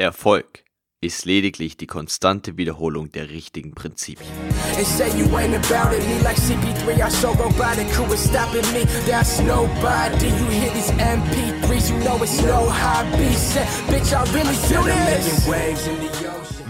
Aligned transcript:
Erfolg 0.00 0.62
ist 1.00 1.24
lediglich 1.24 1.76
die 1.76 1.88
konstante 1.88 2.56
Wiederholung 2.56 3.10
der 3.10 3.30
richtigen 3.30 3.74
Prinzipien. 3.74 4.30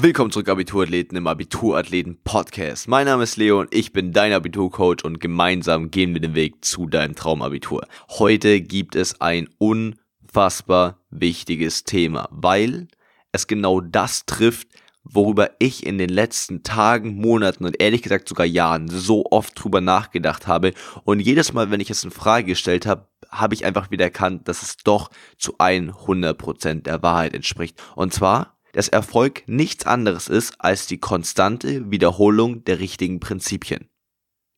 Willkommen 0.01 0.31
zurück, 0.31 0.49
Abiturathleten 0.49 1.19
im 1.19 1.27
Abiturathleten 1.27 2.23
Podcast. 2.25 2.89
Mein 2.89 3.05
Name 3.05 3.25
ist 3.25 3.37
Leo 3.37 3.61
und 3.61 3.75
ich 3.75 3.93
bin 3.93 4.15
dein 4.15 4.33
Abiturcoach 4.33 5.05
und 5.05 5.21
gemeinsam 5.21 5.91
gehen 5.91 6.15
wir 6.15 6.23
den 6.23 6.35
Weg 6.35 6.65
zu 6.65 6.87
deinem 6.87 7.15
Traumabitur. 7.15 7.87
Heute 8.09 8.63
gibt 8.63 8.97
es 8.97 9.21
ein 9.21 9.51
unfassbar 9.59 10.99
wichtiges 11.11 11.85
Thema, 11.85 12.27
weil 12.31 12.89
es 13.33 13.47
genau 13.47 13.81
das 13.81 14.27
trifft, 14.27 14.69
worüber 15.05 15.51
ich 15.59 15.87
in 15.87 15.99
den 15.99 16.11
letzten 16.11 16.63
Tagen, 16.63 17.17
Monaten 17.17 17.65
und 17.65 17.81
ehrlich 17.81 18.03
gesagt 18.03 18.29
sogar 18.29 18.47
Jahren 18.47 18.89
so 18.89 19.25
oft 19.31 19.63
drüber 19.63 19.81
nachgedacht 19.81 20.47
habe. 20.47 20.75
Und 21.05 21.21
jedes 21.21 21.53
Mal, 21.53 21.71
wenn 21.71 21.81
ich 21.81 21.91
es 21.91 22.05
in 22.05 22.11
Frage 22.11 22.47
gestellt 22.47 22.87
habe, 22.87 23.09
habe 23.31 23.55
ich 23.55 23.65
einfach 23.65 23.91
wieder 23.91 24.05
erkannt, 24.05 24.49
dass 24.49 24.63
es 24.63 24.77
doch 24.79 25.11
zu 25.37 25.57
100% 25.59 26.83
der 26.83 27.03
Wahrheit 27.03 27.35
entspricht. 27.35 27.81
Und 27.95 28.13
zwar, 28.13 28.59
dass 28.73 28.89
Erfolg 28.89 29.43
nichts 29.47 29.87
anderes 29.87 30.29
ist 30.29 30.55
als 30.59 30.87
die 30.87 30.99
konstante 30.99 31.91
Wiederholung 31.91 32.65
der 32.65 32.79
richtigen 32.79 33.21
Prinzipien. 33.21 33.89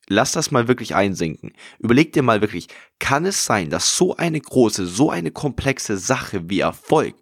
Lass 0.08 0.32
das 0.32 0.50
mal 0.50 0.66
wirklich 0.66 0.96
einsinken. 0.96 1.52
Überleg 1.78 2.12
dir 2.12 2.24
mal 2.24 2.40
wirklich, 2.40 2.66
kann 2.98 3.24
es 3.24 3.46
sein, 3.46 3.70
dass 3.70 3.96
so 3.96 4.16
eine 4.16 4.40
große, 4.40 4.86
so 4.86 5.08
eine 5.10 5.30
komplexe 5.30 5.96
Sache 5.96 6.50
wie 6.50 6.60
Erfolg 6.60 7.14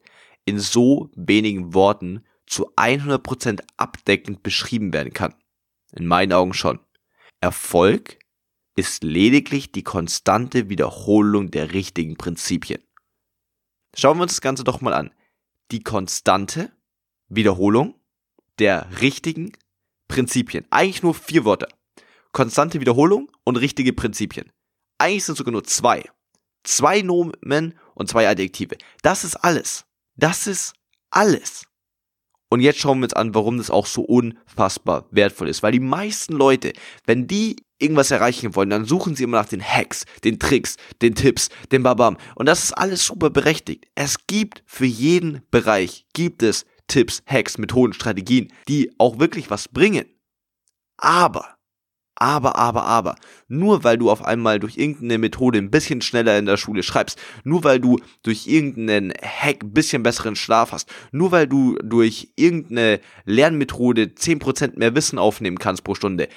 in 0.49 0.59
so 0.59 1.11
wenigen 1.15 1.75
Worten 1.75 2.25
zu 2.47 2.75
100% 2.77 3.61
abdeckend 3.77 4.43
beschrieben 4.43 4.93
werden 4.93 5.13
kann. 5.13 5.35
In 5.93 6.07
meinen 6.07 6.33
Augen 6.33 6.55
schon. 6.55 6.81
Erfolg 7.41 8.19
ist 8.77 9.05
lediglich 9.05 9.73
die 9.73 9.83
konstante 9.83 10.69
Wiederholung 10.69 11.51
der 11.51 11.73
richtigen 11.73 12.17
Prinzipien. 12.17 12.83
Schauen 13.97 14.19
wir 14.19 14.23
uns 14.23 14.33
das 14.33 14.41
Ganze 14.41 14.65
doch 14.65 14.81
mal 14.81 14.95
an. 14.95 15.13
Die 15.71 15.83
konstante 15.83 16.73
Wiederholung 17.29 17.95
der 18.59 19.01
richtigen 19.01 19.53
Prinzipien. 20.09 20.67
Eigentlich 20.71 21.03
nur 21.03 21.15
vier 21.15 21.45
Worte. 21.45 21.69
Konstante 22.33 22.81
Wiederholung 22.81 23.31
und 23.45 23.57
richtige 23.57 23.93
Prinzipien. 23.93 24.51
Eigentlich 24.99 25.25
sind 25.25 25.37
sogar 25.37 25.53
nur 25.53 25.65
zwei. 25.65 26.05
Zwei 26.65 27.03
Nomen 27.03 27.75
und 27.95 28.09
zwei 28.09 28.29
Adjektive. 28.29 28.77
Das 29.03 29.25
ist 29.25 29.37
alles. 29.37 29.88
Das 30.19 30.47
ist 30.47 30.75
alles. 31.11 31.65
Und 32.51 32.61
jetzt 32.61 32.81
schauen 32.81 32.99
wir 32.99 33.05
uns 33.05 33.15
an, 33.15 33.35
warum 33.35 33.59
das 33.59 33.71
auch 33.71 33.87
so 33.87 34.03
unfassbar 34.03 35.07
wertvoll 35.11 35.49
ist. 35.49 35.63
Weil 35.63 35.73
die 35.73 35.81
meisten 35.81 36.33
Leute, 36.33 36.73
wenn 37.07 37.27
die 37.27 37.57
irgendwas 37.79 38.11
erreichen 38.11 38.57
wollen, 38.57 38.71
dann 38.71 38.85
suchen 38.85 39.15
sie 39.15 39.25
immer 39.25 39.39
nach 39.39 39.49
den 39.49 39.63
Hacks, 39.63 40.05
den 40.25 40.39
Tricks, 40.39 40.77
den 41.03 41.15
Tipps, 41.15 41.51
den 41.71 41.83
Babam. 41.83 42.17
Und 42.35 42.47
das 42.47 42.65
ist 42.65 42.73
alles 42.73 43.05
super 43.05 43.31
berechtigt. 43.31 43.87
Es 43.95 44.27
gibt 44.27 44.63
für 44.67 44.87
jeden 44.87 45.43
Bereich, 45.51 46.07
gibt 46.15 46.43
es 46.43 46.65
Tipps, 46.89 47.23
Hacks, 47.27 47.59
Methoden, 47.59 47.93
Strategien, 47.93 48.53
die 48.67 48.91
auch 48.99 49.19
wirklich 49.21 49.51
was 49.51 49.69
bringen. 49.69 50.07
Aber 50.97 51.58
aber, 52.21 52.57
aber, 52.57 52.85
aber, 52.85 53.15
nur 53.47 53.85
weil 53.85 53.97
du 53.97 54.11
auf 54.11 54.25
einmal 54.25 54.59
durch 54.59 54.77
irgendeine 54.77 55.19
Methode 55.19 55.59
ein 55.59 55.71
bisschen 55.71 56.03
schneller 56.03 56.37
in 56.37 56.47
der 56.47 56.57
Schule 56.57 56.83
schreibst, 56.83 57.19
nur 57.45 57.63
weil 57.63 57.79
du 57.79 58.01
durch 58.25 58.49
irgendeinen 58.49 59.13
Hack 59.23 59.63
ein 59.63 59.73
bisschen 59.73 60.03
besseren 60.03 60.35
Schlaf 60.35 60.73
hast, 60.73 60.93
nur 61.13 61.31
weil 61.31 61.47
du 61.47 61.77
durch 61.83 62.33
irgendeine 62.35 63.01
Lernmethode 63.25 64.07
10% 64.07 64.79
mehr 64.79 64.97
Wissen 64.97 65.19
aufnehmen 65.19 65.59
kannst 65.59 65.85
pro 65.85 65.95
Stunde, 65.95 66.29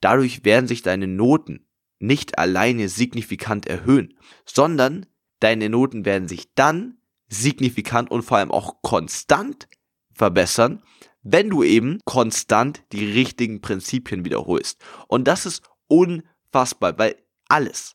dadurch 0.00 0.44
werden 0.44 0.68
sich 0.68 0.82
deine 0.82 1.06
Noten 1.06 1.66
nicht 1.98 2.38
alleine 2.38 2.90
signifikant 2.90 3.66
erhöhen, 3.66 4.14
sondern 4.44 5.06
deine 5.40 5.70
Noten 5.70 6.04
werden 6.04 6.28
sich 6.28 6.54
dann 6.54 6.98
signifikant 7.28 8.10
und 8.10 8.22
vor 8.22 8.36
allem 8.38 8.50
auch 8.50 8.82
konstant 8.82 9.68
verbessern, 10.12 10.82
wenn 11.24 11.50
du 11.50 11.64
eben 11.64 11.98
konstant 12.04 12.84
die 12.92 13.10
richtigen 13.12 13.60
Prinzipien 13.60 14.24
wiederholst. 14.24 14.80
Und 15.08 15.26
das 15.26 15.46
ist 15.46 15.62
unfassbar, 15.88 16.98
weil 16.98 17.16
alles, 17.48 17.94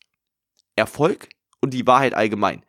Erfolg 0.76 1.30
und 1.62 1.74
die 1.74 1.88
Wahrheit 1.88 2.14
allgemein, 2.14 2.66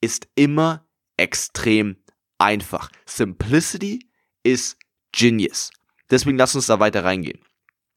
ist 0.00 0.28
immer 0.34 0.86
extrem 1.16 1.96
einfach. 2.38 2.90
Simplicity 3.06 4.08
ist 4.42 4.78
Genius. 5.12 5.70
Deswegen 6.10 6.38
lass 6.38 6.54
uns 6.54 6.66
da 6.66 6.80
weiter 6.80 7.04
reingehen. 7.04 7.40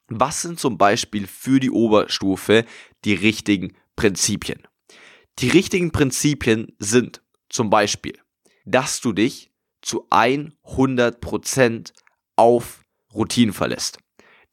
Was 0.08 0.42
sind 0.42 0.60
zum 0.60 0.78
Beispiel 0.78 1.28
für 1.28 1.60
die 1.60 1.72
Oberstufe 1.72 2.66
die 3.04 3.14
richtigen 3.14 3.76
Prinzipien? 3.96 4.68
Die 5.40 5.50
richtigen 5.50 5.92
Prinzipien 5.92 6.74
sind 6.80 7.22
zum 7.50 7.70
Beispiel, 7.70 8.18
dass 8.66 9.02
du 9.02 9.12
dich 9.14 9.52
zu 9.82 10.08
100% 10.10 11.92
auf 12.38 12.80
Routinen 13.14 13.54
verlässt. 13.54 14.00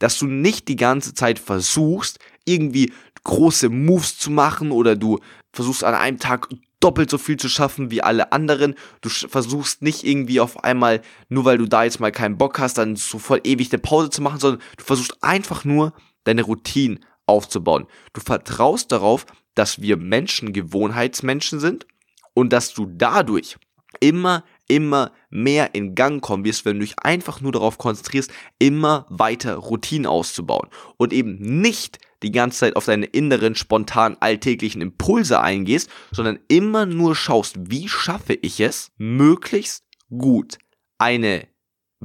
Dass 0.00 0.18
du 0.18 0.26
nicht 0.26 0.66
die 0.66 0.76
ganze 0.76 1.14
Zeit 1.14 1.38
versuchst, 1.38 2.18
irgendwie 2.44 2.92
große 3.22 3.68
Moves 3.68 4.18
zu 4.18 4.30
machen 4.30 4.72
oder 4.72 4.96
du 4.96 5.20
versuchst 5.52 5.84
an 5.84 5.94
einem 5.94 6.18
Tag 6.18 6.48
doppelt 6.80 7.08
so 7.08 7.16
viel 7.16 7.38
zu 7.38 7.48
schaffen 7.48 7.90
wie 7.90 8.02
alle 8.02 8.32
anderen. 8.32 8.74
Du 9.00 9.08
versuchst 9.08 9.80
nicht 9.80 10.04
irgendwie 10.04 10.40
auf 10.40 10.64
einmal, 10.64 11.00
nur 11.30 11.46
weil 11.46 11.56
du 11.56 11.66
da 11.66 11.84
jetzt 11.84 12.00
mal 12.00 12.12
keinen 12.12 12.36
Bock 12.36 12.58
hast, 12.58 12.76
dann 12.76 12.96
so 12.96 13.18
voll 13.18 13.40
ewig 13.44 13.72
eine 13.72 13.80
Pause 13.80 14.10
zu 14.10 14.20
machen, 14.20 14.38
sondern 14.38 14.60
du 14.76 14.84
versuchst 14.84 15.22
einfach 15.22 15.64
nur 15.64 15.94
deine 16.24 16.42
Routinen 16.42 17.00
aufzubauen. 17.26 17.86
Du 18.12 18.20
vertraust 18.20 18.92
darauf, 18.92 19.24
dass 19.54 19.80
wir 19.80 19.96
Menschen 19.96 20.52
Gewohnheitsmenschen 20.52 21.58
sind 21.58 21.86
und 22.34 22.52
dass 22.52 22.74
du 22.74 22.86
dadurch 22.86 23.56
immer 24.00 24.44
immer 24.68 25.12
mehr 25.30 25.74
in 25.74 25.94
Gang 25.94 26.22
kommen 26.22 26.44
wirst, 26.44 26.64
wenn 26.64 26.78
du 26.78 26.84
dich 26.84 26.98
einfach 26.98 27.40
nur 27.40 27.52
darauf 27.52 27.78
konzentrierst, 27.78 28.30
immer 28.58 29.06
weiter 29.10 29.56
Routinen 29.56 30.06
auszubauen 30.06 30.68
und 30.96 31.12
eben 31.12 31.36
nicht 31.36 31.98
die 32.22 32.32
ganze 32.32 32.60
Zeit 32.60 32.76
auf 32.76 32.86
deine 32.86 33.06
inneren, 33.06 33.54
spontanen, 33.54 34.16
alltäglichen 34.20 34.80
Impulse 34.80 35.40
eingehst, 35.40 35.90
sondern 36.10 36.38
immer 36.48 36.86
nur 36.86 37.14
schaust, 37.14 37.56
wie 37.70 37.88
schaffe 37.88 38.34
ich 38.34 38.60
es, 38.60 38.92
möglichst 38.96 39.84
gut 40.08 40.58
eine 40.98 41.46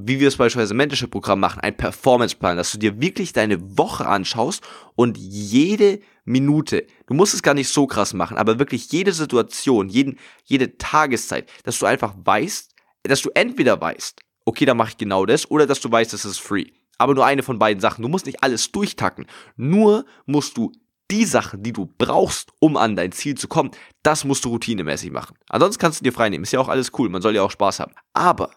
wie 0.08 0.20
wir 0.20 0.28
es 0.28 0.38
beispielsweise 0.38 0.74
im 0.74 0.78
Mentorship-Programm 0.78 1.40
machen, 1.40 1.60
ein 1.60 1.76
Performance-Plan, 1.76 2.58
dass 2.58 2.72
du 2.72 2.78
dir 2.78 3.02
wirklich 3.02 3.34
deine 3.34 3.78
Woche 3.78 4.06
anschaust 4.06 4.64
und 4.96 5.18
jede 5.18 6.00
Minute, 6.30 6.86
du 7.08 7.16
musst 7.16 7.34
es 7.34 7.42
gar 7.42 7.56
nicht 7.56 7.70
so 7.70 7.88
krass 7.88 8.14
machen, 8.14 8.38
aber 8.38 8.60
wirklich 8.60 8.92
jede 8.92 9.14
Situation, 9.14 9.90
jeden, 9.90 10.20
jede 10.46 10.78
Tageszeit, 10.78 11.50
dass 11.64 11.80
du 11.80 11.88
einfach 11.88 12.14
weißt, 12.24 12.72
dass 13.04 13.24
du 13.24 13.32
entweder 13.34 13.82
weißt, 13.82 14.20
okay, 14.46 14.66
da 14.66 14.76
mache 14.76 14.90
ich 14.90 14.98
genau 14.98 15.26
das, 15.26 15.50
oder 15.50 15.66
dass 15.66 15.80
du 15.80 15.92
weißt, 15.92 16.14
das 16.14 16.26
ist 16.26 16.40
free. 16.40 16.68
Aber 17.00 17.16
nur 17.16 17.26
eine 17.26 17.42
von 17.42 17.58
beiden 17.58 17.82
Sachen. 17.82 18.04
Du 18.04 18.10
musst 18.10 18.26
nicht 18.26 18.44
alles 18.44 18.72
durchtacken. 18.72 19.26
Nur 19.56 20.06
musst 20.26 20.58
du 20.58 20.72
die 21.10 21.26
Sachen, 21.26 21.64
die 21.64 21.74
du 21.74 21.92
brauchst, 21.98 22.52
um 22.60 22.78
an 22.78 22.96
dein 22.96 23.12
Ziel 23.12 23.36
zu 23.36 23.48
kommen, 23.48 23.72
das 24.04 24.26
musst 24.26 24.46
du 24.46 24.50
routinemäßig 24.50 25.10
machen. 25.12 25.36
Ansonsten 25.48 25.82
kannst 25.82 26.00
du 26.00 26.04
dir 26.04 26.12
frei 26.12 26.30
nehmen. 26.30 26.44
Ist 26.44 26.52
ja 26.52 26.60
auch 26.60 26.68
alles 26.68 26.92
cool. 27.00 27.10
Man 27.10 27.22
soll 27.22 27.36
ja 27.36 27.42
auch 27.42 27.52
Spaß 27.52 27.80
haben. 27.80 27.94
Aber 28.14 28.52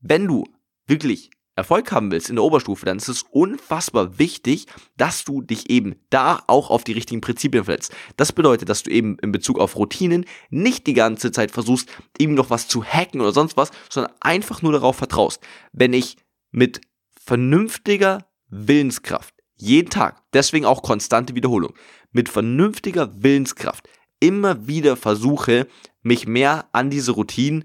wenn 0.00 0.26
du 0.26 0.44
wirklich 0.86 1.30
Erfolg 1.54 1.92
haben 1.92 2.10
willst 2.10 2.30
in 2.30 2.36
der 2.36 2.44
Oberstufe, 2.44 2.86
dann 2.86 2.96
ist 2.96 3.08
es 3.08 3.24
unfassbar 3.30 4.18
wichtig, 4.18 4.66
dass 4.96 5.24
du 5.24 5.42
dich 5.42 5.68
eben 5.68 5.96
da 6.08 6.42
auch 6.46 6.70
auf 6.70 6.82
die 6.82 6.92
richtigen 6.92 7.20
Prinzipien 7.20 7.64
verletzt. 7.64 7.94
Das 8.16 8.32
bedeutet, 8.32 8.70
dass 8.70 8.82
du 8.82 8.90
eben 8.90 9.18
in 9.18 9.32
Bezug 9.32 9.58
auf 9.58 9.76
Routinen 9.76 10.24
nicht 10.48 10.86
die 10.86 10.94
ganze 10.94 11.30
Zeit 11.30 11.50
versuchst, 11.50 11.90
eben 12.18 12.34
noch 12.34 12.48
was 12.48 12.68
zu 12.68 12.82
hacken 12.82 13.20
oder 13.20 13.32
sonst 13.32 13.56
was, 13.56 13.70
sondern 13.90 14.12
einfach 14.20 14.62
nur 14.62 14.72
darauf 14.72 14.96
vertraust. 14.96 15.42
Wenn 15.72 15.92
ich 15.92 16.16
mit 16.50 16.80
vernünftiger 17.10 18.26
Willenskraft 18.48 19.34
jeden 19.56 19.90
Tag, 19.90 20.22
deswegen 20.32 20.64
auch 20.64 20.82
konstante 20.82 21.34
Wiederholung, 21.34 21.74
mit 22.12 22.28
vernünftiger 22.28 23.22
Willenskraft 23.22 23.88
immer 24.20 24.66
wieder 24.66 24.96
versuche, 24.96 25.66
mich 26.02 26.26
mehr 26.26 26.68
an 26.72 26.90
diese 26.90 27.12
Routinen 27.12 27.64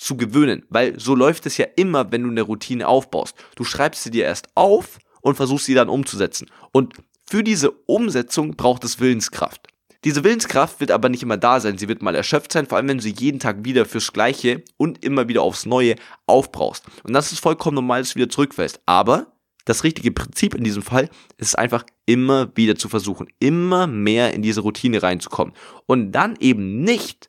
zu 0.00 0.16
gewöhnen, 0.16 0.64
weil 0.70 0.98
so 0.98 1.14
läuft 1.14 1.44
es 1.46 1.58
ja 1.58 1.66
immer, 1.76 2.10
wenn 2.10 2.22
du 2.22 2.30
eine 2.30 2.42
Routine 2.42 2.88
aufbaust. 2.88 3.36
Du 3.54 3.64
schreibst 3.64 4.02
sie 4.02 4.10
dir 4.10 4.24
erst 4.24 4.48
auf 4.54 4.98
und 5.20 5.36
versuchst 5.36 5.66
sie 5.66 5.74
dann 5.74 5.90
umzusetzen. 5.90 6.48
Und 6.72 6.94
für 7.26 7.44
diese 7.44 7.70
Umsetzung 7.70 8.56
braucht 8.56 8.82
es 8.84 8.98
Willenskraft. 8.98 9.68
Diese 10.04 10.24
Willenskraft 10.24 10.80
wird 10.80 10.90
aber 10.90 11.10
nicht 11.10 11.22
immer 11.22 11.36
da 11.36 11.60
sein, 11.60 11.76
sie 11.76 11.86
wird 11.86 12.00
mal 12.00 12.14
erschöpft 12.14 12.52
sein, 12.52 12.66
vor 12.66 12.78
allem 12.78 12.88
wenn 12.88 12.96
du 12.96 13.02
sie 13.02 13.14
jeden 13.18 13.38
Tag 13.38 13.66
wieder 13.66 13.84
fürs 13.84 14.12
Gleiche 14.14 14.64
und 14.78 15.04
immer 15.04 15.28
wieder 15.28 15.42
aufs 15.42 15.66
Neue 15.66 15.96
aufbrauchst. 16.26 16.84
Und 17.04 17.12
das 17.12 17.32
ist 17.32 17.40
vollkommen 17.40 17.74
normal, 17.74 18.00
dass 18.00 18.10
du 18.10 18.16
wieder 18.16 18.30
zurückfällst. 18.30 18.80
Aber 18.86 19.26
das 19.66 19.84
richtige 19.84 20.12
Prinzip 20.12 20.54
in 20.54 20.64
diesem 20.64 20.82
Fall 20.82 21.10
ist 21.36 21.58
einfach 21.58 21.84
immer 22.06 22.50
wieder 22.56 22.76
zu 22.76 22.88
versuchen, 22.88 23.28
immer 23.38 23.86
mehr 23.86 24.32
in 24.32 24.40
diese 24.40 24.62
Routine 24.62 25.02
reinzukommen. 25.02 25.52
Und 25.84 26.12
dann 26.12 26.36
eben 26.40 26.80
nicht 26.80 27.28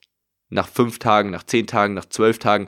nach 0.52 0.68
fünf 0.68 1.00
Tagen, 1.00 1.32
nach 1.32 1.44
zehn 1.44 1.66
Tagen, 1.66 1.96
nach 1.96 2.06
zwölf 2.06 2.38
Tagen 2.38 2.68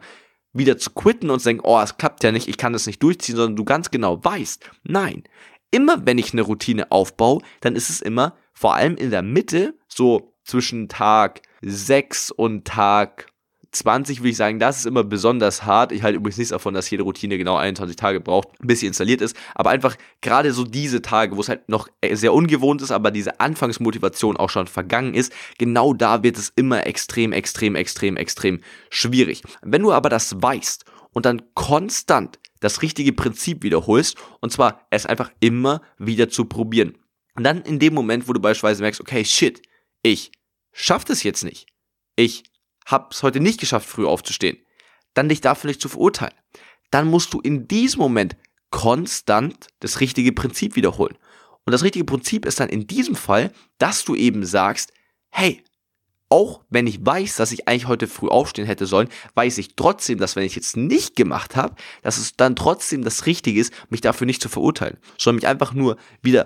wieder 0.54 0.78
zu 0.78 0.92
quitten 0.92 1.30
und 1.30 1.40
zu 1.40 1.50
denken, 1.50 1.66
oh, 1.66 1.80
es 1.80 1.98
klappt 1.98 2.24
ja 2.24 2.32
nicht, 2.32 2.48
ich 2.48 2.58
kann 2.58 2.74
das 2.74 2.88
nicht 2.88 3.02
durchziehen, 3.04 3.36
sondern 3.36 3.56
du 3.56 3.66
ganz 3.66 3.92
genau 3.92 4.24
weißt, 4.24 4.70
nein, 4.84 5.24
immer 5.72 6.06
wenn 6.06 6.18
ich 6.18 6.34
eine 6.34 6.44
Routine 6.44 6.92
aufbaue, 6.92 7.42
dann 7.62 7.76
ist 7.76 7.90
es 7.90 8.02
immer 8.02 8.36
vor 8.54 8.76
allem 8.76 8.96
in 8.96 9.12
der 9.12 9.24
Mitte, 9.24 9.76
so 9.88 10.34
zwischen 10.44 10.90
Tag 10.90 11.42
6 11.62 12.32
und 12.32 12.66
Tag 12.66 13.28
20 13.74 14.20
würde 14.20 14.30
ich 14.30 14.38
sagen, 14.38 14.60
das 14.60 14.80
ist 14.80 14.86
immer 14.86 15.04
besonders 15.04 15.66
hart. 15.66 15.92
Ich 15.92 16.04
halte 16.04 16.18
übrigens 16.18 16.38
nichts 16.38 16.52
davon, 16.52 16.74
dass 16.74 16.90
jede 16.90 17.04
Routine 17.04 17.38
genau 17.38 17.58
21 17.58 17.96
Tage 17.96 18.20
braucht, 18.20 18.50
bis 18.60 18.80
sie 18.80 18.88
installiert 18.88 19.22
ist. 19.22 19.36
Aber 19.56 19.72
einfach 19.72 19.96
gerade 20.22 20.54
so 20.54 20.64
diese 20.64 21.02
Tage, 21.02 21.36
wo 21.36 21.42
es 21.42 21.50
halt 21.50 21.68
noch 21.68 21.88
sehr 22.12 22.34
ungewohnt 22.34 22.82
ist, 22.82 22.92
aber 22.92 23.12
diese 23.12 23.40
Anfangsmotivation 23.40 24.38
auch 24.38 24.50
schon 24.50 24.68
vergangen 24.68 25.16
ist, 25.16 25.34
genau 25.58 25.94
da 25.94 26.24
wird 26.24 26.38
es 26.38 26.54
immer 26.56 26.86
extrem, 26.86 27.34
extrem, 27.34 27.76
extrem, 27.76 28.16
extrem 28.16 28.62
schwierig. 28.90 29.42
Wenn 29.62 29.82
du 29.82 29.92
aber 29.92 30.10
das 30.10 30.42
weißt 30.42 30.86
und 31.12 31.26
dann 31.26 31.42
konstant 31.56 32.40
das 32.60 32.82
richtige 32.82 33.12
Prinzip 33.12 33.64
wiederholst, 33.64 34.18
und 34.40 34.52
zwar 34.52 34.88
es 34.90 35.06
einfach 35.06 35.32
immer 35.40 35.82
wieder 35.98 36.30
zu 36.30 36.46
probieren. 36.46 36.98
Und 37.36 37.44
dann 37.44 37.62
in 37.64 37.80
dem 37.80 37.94
Moment, 37.94 38.28
wo 38.28 38.34
du 38.34 38.40
beispielsweise 38.40 38.84
merkst, 38.84 39.02
okay, 39.02 39.26
shit, 39.26 39.62
ich 40.04 40.32
schaff 40.72 41.04
das 41.04 41.24
jetzt 41.24 41.44
nicht. 41.44 41.68
Ich 42.16 42.44
hab's 42.86 43.24
heute 43.24 43.40
nicht 43.40 43.60
geschafft, 43.60 43.88
früh 43.88 44.06
aufzustehen, 44.06 44.58
dann 45.14 45.30
dich 45.30 45.42
dafür 45.42 45.70
nicht 45.70 45.82
zu 45.82 45.90
verurteilen. 45.90 46.34
Dann 46.92 47.08
musst 47.08 47.34
du 47.34 47.40
in 47.40 47.68
diesem 47.68 48.00
Moment 48.00 48.36
konstant 48.70 49.68
das 49.80 50.00
richtige 50.00 50.32
Prinzip 50.32 50.76
wiederholen. 50.76 51.18
Und 51.66 51.72
das 51.72 51.84
richtige 51.84 52.06
Prinzip 52.06 52.46
ist 52.46 52.60
dann 52.60 52.70
in 52.70 52.88
diesem 52.88 53.16
Fall, 53.16 53.52
dass 53.78 54.04
du 54.04 54.16
eben 54.16 54.46
sagst, 54.46 54.92
hey, 55.30 55.64
auch 56.30 56.62
wenn 56.70 56.88
ich 56.88 57.06
weiß, 57.06 57.36
dass 57.36 57.52
ich 57.52 57.68
eigentlich 57.68 57.88
heute 57.88 58.08
früh 58.08 58.28
aufstehen 58.28 58.66
hätte 58.66 58.88
sollen, 58.88 59.10
weiß 59.36 59.60
ich 59.60 59.76
trotzdem, 59.76 60.18
dass 60.18 60.36
wenn 60.36 60.44
ich 60.44 60.56
jetzt 60.56 60.76
nicht 60.76 61.16
gemacht 61.16 61.56
habe, 61.56 61.76
dass 62.02 62.18
es 62.18 62.36
dann 62.36 62.56
trotzdem 62.56 63.04
das 63.04 63.28
Richtige 63.28 63.62
ist, 63.62 63.72
mich 63.90 64.02
dafür 64.02 64.26
nicht 64.26 64.42
zu 64.42 64.50
verurteilen, 64.50 64.98
sondern 65.20 65.36
mich 65.36 65.48
einfach 65.48 65.74
nur 65.74 65.98
wieder 66.24 66.46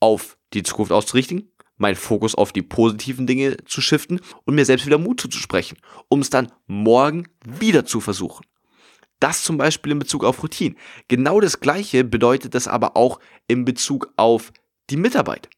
auf 0.00 0.36
die 0.52 0.64
Zukunft 0.64 0.90
auszurichten, 0.90 1.53
meinen 1.76 1.96
Fokus 1.96 2.34
auf 2.34 2.52
die 2.52 2.62
positiven 2.62 3.26
Dinge 3.26 3.56
zu 3.64 3.80
shiften 3.80 4.20
und 4.44 4.54
mir 4.54 4.64
selbst 4.64 4.86
wieder 4.86 4.98
Mut 4.98 5.20
zuzusprechen, 5.20 5.78
um 6.08 6.20
es 6.20 6.30
dann 6.30 6.52
morgen 6.66 7.28
wieder 7.44 7.84
zu 7.84 8.00
versuchen. 8.00 8.44
Das 9.20 9.42
zum 9.42 9.56
Beispiel 9.56 9.92
in 9.92 9.98
Bezug 9.98 10.24
auf 10.24 10.42
Routine. 10.42 10.74
Genau 11.08 11.40
das 11.40 11.60
Gleiche 11.60 12.04
bedeutet 12.04 12.54
das 12.54 12.68
aber 12.68 12.96
auch 12.96 13.20
in 13.46 13.64
Bezug 13.64 14.12
auf 14.16 14.52
die 14.90 14.96
Mitarbeit. 14.96 15.48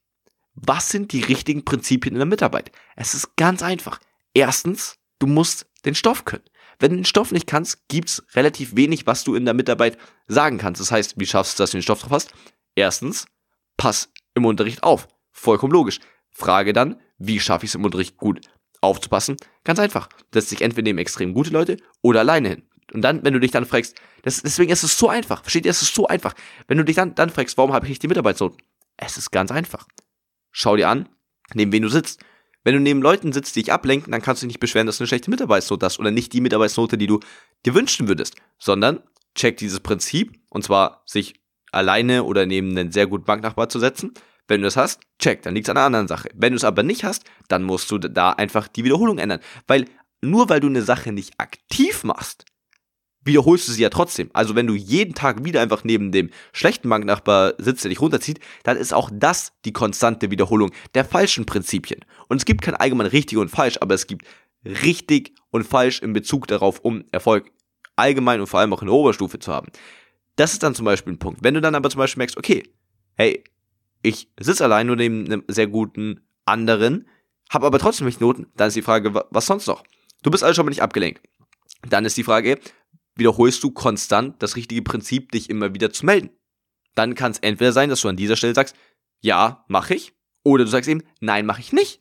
Was 0.54 0.88
sind 0.88 1.12
die 1.12 1.22
richtigen 1.22 1.64
Prinzipien 1.64 2.14
in 2.14 2.18
der 2.18 2.26
Mitarbeit? 2.26 2.70
Es 2.96 3.14
ist 3.14 3.36
ganz 3.36 3.62
einfach. 3.62 4.00
Erstens, 4.34 4.98
du 5.18 5.26
musst 5.26 5.66
den 5.84 5.94
Stoff 5.94 6.24
können. 6.24 6.44
Wenn 6.78 6.90
du 6.90 6.96
den 6.96 7.04
Stoff 7.04 7.32
nicht 7.32 7.46
kannst, 7.46 7.88
gibt's 7.88 8.22
relativ 8.34 8.76
wenig, 8.76 9.06
was 9.06 9.24
du 9.24 9.34
in 9.34 9.44
der 9.44 9.54
Mitarbeit 9.54 9.98
sagen 10.28 10.58
kannst. 10.58 10.80
Das 10.80 10.90
heißt, 10.90 11.14
wie 11.18 11.26
schaffst 11.26 11.58
du, 11.58 11.62
dass 11.62 11.70
du 11.70 11.78
den 11.78 11.82
Stoff 11.82 12.00
drauf 12.00 12.12
hast? 12.12 12.30
Erstens, 12.74 13.26
pass 13.76 14.10
im 14.34 14.44
Unterricht 14.44 14.82
auf. 14.82 15.08
Vollkommen 15.36 15.72
logisch. 15.72 16.00
Frage 16.30 16.72
dann, 16.72 16.98
wie 17.18 17.38
schaffe 17.38 17.66
ich 17.66 17.70
es 17.70 17.74
im 17.74 17.84
Unterricht 17.84 18.16
gut 18.16 18.40
aufzupassen? 18.80 19.36
Ganz 19.64 19.78
einfach. 19.78 20.08
Du 20.08 20.40
setzt 20.40 20.50
dich 20.50 20.62
entweder 20.62 20.84
neben 20.84 20.98
extrem 20.98 21.34
gute 21.34 21.50
Leute 21.50 21.76
oder 22.00 22.20
alleine 22.20 22.48
hin. 22.48 22.62
Und 22.94 23.02
dann, 23.02 23.22
wenn 23.22 23.34
du 23.34 23.40
dich 23.40 23.50
dann 23.50 23.66
fragst, 23.66 24.00
das, 24.22 24.42
deswegen 24.42 24.72
ist 24.72 24.82
es 24.82 24.96
so 24.96 25.10
einfach. 25.10 25.42
Versteht 25.42 25.66
ihr? 25.66 25.70
Es 25.70 25.82
ist 25.82 25.94
so 25.94 26.06
einfach. 26.06 26.32
Wenn 26.68 26.78
du 26.78 26.84
dich 26.84 26.96
dann, 26.96 27.14
dann 27.14 27.28
fragst, 27.28 27.58
warum 27.58 27.74
habe 27.74 27.84
ich 27.84 27.90
nicht 27.90 28.02
die 28.02 28.08
Mitarbeitsnoten? 28.08 28.58
Es 28.96 29.18
ist 29.18 29.30
ganz 29.30 29.50
einfach. 29.50 29.86
Schau 30.52 30.74
dir 30.74 30.88
an, 30.88 31.06
neben 31.52 31.70
wen 31.70 31.82
du 31.82 31.90
sitzt. 31.90 32.24
Wenn 32.64 32.74
du 32.74 32.80
neben 32.80 33.02
Leuten 33.02 33.32
sitzt, 33.34 33.56
die 33.56 33.62
dich 33.62 33.72
ablenken, 33.72 34.12
dann 34.12 34.22
kannst 34.22 34.40
du 34.40 34.46
dich 34.46 34.54
nicht 34.54 34.60
beschweren, 34.60 34.86
dass 34.86 34.96
du 34.96 35.02
eine 35.02 35.08
schlechte 35.08 35.30
Mitarbeitsnote 35.30 35.84
hast 35.84 36.00
oder 36.00 36.10
nicht 36.10 36.32
die 36.32 36.40
Mitarbeitsnote, 36.40 36.96
die 36.96 37.06
du 37.06 37.20
dir 37.66 37.74
wünschen 37.74 38.08
würdest, 38.08 38.36
sondern 38.58 39.02
check 39.34 39.58
dieses 39.58 39.80
Prinzip 39.80 40.40
und 40.48 40.64
zwar 40.64 41.02
sich 41.04 41.34
alleine 41.72 42.24
oder 42.24 42.46
neben 42.46 42.70
einen 42.70 42.90
sehr 42.90 43.06
guten 43.06 43.24
Banknachbar 43.24 43.68
zu 43.68 43.78
setzen 43.78 44.14
wenn 44.48 44.60
du 44.60 44.68
es 44.68 44.76
hast, 44.76 45.00
check, 45.18 45.42
dann 45.42 45.54
liegt 45.54 45.66
es 45.66 45.70
an 45.70 45.76
einer 45.76 45.86
anderen 45.86 46.08
Sache. 46.08 46.28
Wenn 46.34 46.52
du 46.52 46.56
es 46.56 46.64
aber 46.64 46.82
nicht 46.82 47.04
hast, 47.04 47.24
dann 47.48 47.62
musst 47.62 47.90
du 47.90 47.98
da 47.98 48.30
einfach 48.30 48.68
die 48.68 48.84
Wiederholung 48.84 49.18
ändern. 49.18 49.40
Weil 49.66 49.86
nur 50.22 50.48
weil 50.48 50.60
du 50.60 50.68
eine 50.68 50.82
Sache 50.82 51.12
nicht 51.12 51.34
aktiv 51.38 52.04
machst, 52.04 52.44
wiederholst 53.26 53.68
du 53.68 53.72
sie 53.72 53.82
ja 53.82 53.90
trotzdem. 53.90 54.30
Also 54.32 54.54
wenn 54.54 54.66
du 54.66 54.74
jeden 54.74 55.14
Tag 55.14 55.44
wieder 55.44 55.60
einfach 55.60 55.84
neben 55.84 56.12
dem 56.12 56.30
schlechten 56.52 56.88
Banknachbar 56.88 57.54
sitzt, 57.58 57.84
der 57.84 57.88
dich 57.90 58.00
runterzieht, 58.00 58.40
dann 58.62 58.76
ist 58.76 58.94
auch 58.94 59.10
das 59.12 59.52
die 59.64 59.72
konstante 59.72 60.30
Wiederholung 60.30 60.70
der 60.94 61.04
falschen 61.04 61.44
Prinzipien. 61.44 62.04
Und 62.28 62.38
es 62.38 62.44
gibt 62.44 62.62
kein 62.62 62.76
allgemein 62.76 63.08
richtig 63.08 63.38
und 63.38 63.48
falsch, 63.48 63.78
aber 63.80 63.94
es 63.94 64.06
gibt 64.06 64.24
richtig 64.64 65.34
und 65.50 65.64
falsch 65.64 66.00
in 66.00 66.12
Bezug 66.12 66.46
darauf, 66.46 66.80
um 66.80 67.04
Erfolg 67.12 67.50
allgemein 67.96 68.40
und 68.40 68.46
vor 68.46 68.60
allem 68.60 68.72
auch 68.72 68.82
in 68.82 68.86
der 68.86 68.94
Oberstufe 68.94 69.38
zu 69.38 69.52
haben. 69.52 69.68
Das 70.36 70.52
ist 70.52 70.62
dann 70.62 70.74
zum 70.74 70.84
Beispiel 70.84 71.14
ein 71.14 71.18
Punkt. 71.18 71.42
Wenn 71.42 71.54
du 71.54 71.60
dann 71.60 71.74
aber 71.74 71.90
zum 71.90 71.98
Beispiel 71.98 72.20
merkst, 72.20 72.36
okay, 72.36 72.62
hey, 73.14 73.42
ich 74.02 74.30
sitze 74.38 74.64
allein 74.64 74.86
nur 74.86 74.96
neben 74.96 75.26
einem 75.26 75.44
sehr 75.48 75.66
guten 75.66 76.26
anderen, 76.44 77.08
habe 77.50 77.66
aber 77.66 77.78
trotzdem 77.78 78.06
nicht 78.06 78.20
Noten, 78.20 78.46
dann 78.56 78.68
ist 78.68 78.76
die 78.76 78.82
Frage, 78.82 79.14
was 79.30 79.46
sonst 79.46 79.66
noch? 79.66 79.84
Du 80.22 80.30
bist 80.30 80.42
also 80.42 80.54
schon 80.54 80.66
mal 80.66 80.70
nicht 80.70 80.82
abgelenkt. 80.82 81.22
Dann 81.88 82.04
ist 82.04 82.16
die 82.16 82.24
Frage, 82.24 82.58
wiederholst 83.14 83.62
du 83.62 83.70
konstant 83.70 84.42
das 84.42 84.56
richtige 84.56 84.82
Prinzip, 84.82 85.32
dich 85.32 85.50
immer 85.50 85.74
wieder 85.74 85.92
zu 85.92 86.06
melden? 86.06 86.30
Dann 86.94 87.14
kann 87.14 87.32
es 87.32 87.38
entweder 87.38 87.72
sein, 87.72 87.90
dass 87.90 88.00
du 88.00 88.08
an 88.08 88.16
dieser 88.16 88.36
Stelle 88.36 88.54
sagst, 88.54 88.74
ja, 89.20 89.64
mache 89.68 89.94
ich, 89.94 90.14
oder 90.42 90.64
du 90.64 90.70
sagst 90.70 90.88
eben, 90.88 91.02
nein, 91.20 91.46
mache 91.46 91.60
ich 91.60 91.72
nicht. 91.72 92.00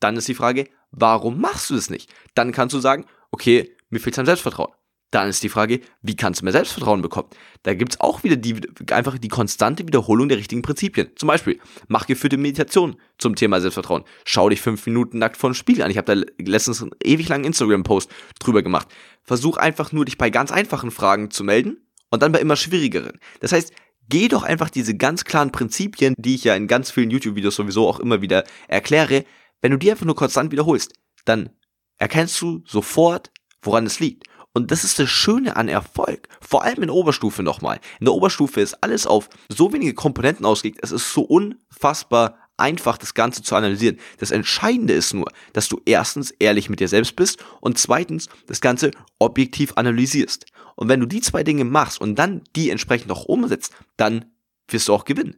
Dann 0.00 0.16
ist 0.16 0.28
die 0.28 0.34
Frage, 0.34 0.68
warum 0.90 1.40
machst 1.40 1.70
du 1.70 1.74
das 1.74 1.90
nicht? 1.90 2.12
Dann 2.34 2.52
kannst 2.52 2.74
du 2.74 2.78
sagen, 2.78 3.06
okay, 3.30 3.76
mir 3.88 4.00
fehlt 4.00 4.18
dein 4.18 4.26
Selbstvertrauen. 4.26 4.72
Dann 5.12 5.28
ist 5.28 5.42
die 5.42 5.48
Frage, 5.48 5.80
wie 6.02 6.16
kannst 6.16 6.40
du 6.40 6.44
mehr 6.44 6.52
Selbstvertrauen 6.52 7.00
bekommen? 7.00 7.28
Da 7.62 7.74
gibt 7.74 7.92
es 7.92 8.00
auch 8.00 8.24
wieder 8.24 8.36
die, 8.36 8.60
einfach 8.90 9.18
die 9.18 9.28
konstante 9.28 9.86
Wiederholung 9.86 10.28
der 10.28 10.38
richtigen 10.38 10.62
Prinzipien. 10.62 11.10
Zum 11.14 11.28
Beispiel, 11.28 11.60
mach 11.86 12.06
geführte 12.06 12.36
Meditation 12.36 12.96
zum 13.18 13.36
Thema 13.36 13.60
Selbstvertrauen. 13.60 14.04
Schau 14.24 14.48
dich 14.48 14.60
fünf 14.60 14.84
Minuten 14.86 15.18
nackt 15.18 15.36
vor 15.36 15.50
dem 15.50 15.54
Spiegel 15.54 15.82
an. 15.82 15.90
Ich 15.90 15.96
habe 15.96 16.14
da 16.14 16.44
letztens 16.44 16.82
einen 16.82 16.90
ewig 17.02 17.28
langen 17.28 17.44
Instagram-Post 17.44 18.10
drüber 18.40 18.62
gemacht. 18.62 18.88
Versuch 19.22 19.56
einfach 19.56 19.92
nur, 19.92 20.04
dich 20.04 20.18
bei 20.18 20.30
ganz 20.30 20.50
einfachen 20.50 20.90
Fragen 20.90 21.30
zu 21.30 21.44
melden 21.44 21.78
und 22.10 22.22
dann 22.22 22.32
bei 22.32 22.40
immer 22.40 22.56
schwierigeren. 22.56 23.18
Das 23.40 23.52
heißt, 23.52 23.72
geh 24.08 24.28
doch 24.28 24.42
einfach 24.42 24.70
diese 24.70 24.96
ganz 24.96 25.24
klaren 25.24 25.52
Prinzipien, 25.52 26.14
die 26.18 26.34
ich 26.34 26.44
ja 26.44 26.54
in 26.54 26.66
ganz 26.66 26.90
vielen 26.90 27.10
YouTube-Videos 27.10 27.54
sowieso 27.54 27.88
auch 27.88 28.00
immer 28.00 28.22
wieder 28.22 28.44
erkläre, 28.68 29.24
wenn 29.60 29.72
du 29.72 29.78
die 29.78 29.90
einfach 29.90 30.06
nur 30.06 30.16
konstant 30.16 30.52
wiederholst, 30.52 30.92
dann 31.24 31.50
erkennst 31.98 32.40
du 32.40 32.62
sofort, 32.66 33.30
woran 33.62 33.86
es 33.86 34.00
liegt. 34.00 34.24
Und 34.56 34.70
das 34.70 34.84
ist 34.84 34.98
das 34.98 35.10
Schöne 35.10 35.54
an 35.56 35.68
Erfolg. 35.68 36.30
Vor 36.40 36.62
allem 36.62 36.80
in 36.80 36.86
der 36.86 36.94
Oberstufe 36.94 37.42
nochmal. 37.42 37.78
In 38.00 38.06
der 38.06 38.14
Oberstufe 38.14 38.62
ist 38.62 38.82
alles 38.82 39.06
auf 39.06 39.28
so 39.50 39.74
wenige 39.74 39.92
Komponenten 39.92 40.46
ausgelegt. 40.46 40.78
Es 40.80 40.92
ist 40.92 41.12
so 41.12 41.20
unfassbar 41.20 42.38
einfach, 42.56 42.96
das 42.96 43.12
Ganze 43.12 43.42
zu 43.42 43.54
analysieren. 43.54 43.98
Das 44.16 44.30
Entscheidende 44.30 44.94
ist 44.94 45.12
nur, 45.12 45.30
dass 45.52 45.68
du 45.68 45.82
erstens 45.84 46.30
ehrlich 46.30 46.70
mit 46.70 46.80
dir 46.80 46.88
selbst 46.88 47.16
bist 47.16 47.44
und 47.60 47.76
zweitens 47.76 48.30
das 48.46 48.62
Ganze 48.62 48.92
objektiv 49.18 49.74
analysierst. 49.76 50.46
Und 50.74 50.88
wenn 50.88 51.00
du 51.00 51.06
die 51.06 51.20
zwei 51.20 51.42
Dinge 51.42 51.64
machst 51.64 52.00
und 52.00 52.18
dann 52.18 52.40
die 52.56 52.70
entsprechend 52.70 53.12
auch 53.12 53.26
umsetzt, 53.26 53.74
dann 53.98 54.24
wirst 54.68 54.88
du 54.88 54.94
auch 54.94 55.04
gewinnen 55.04 55.36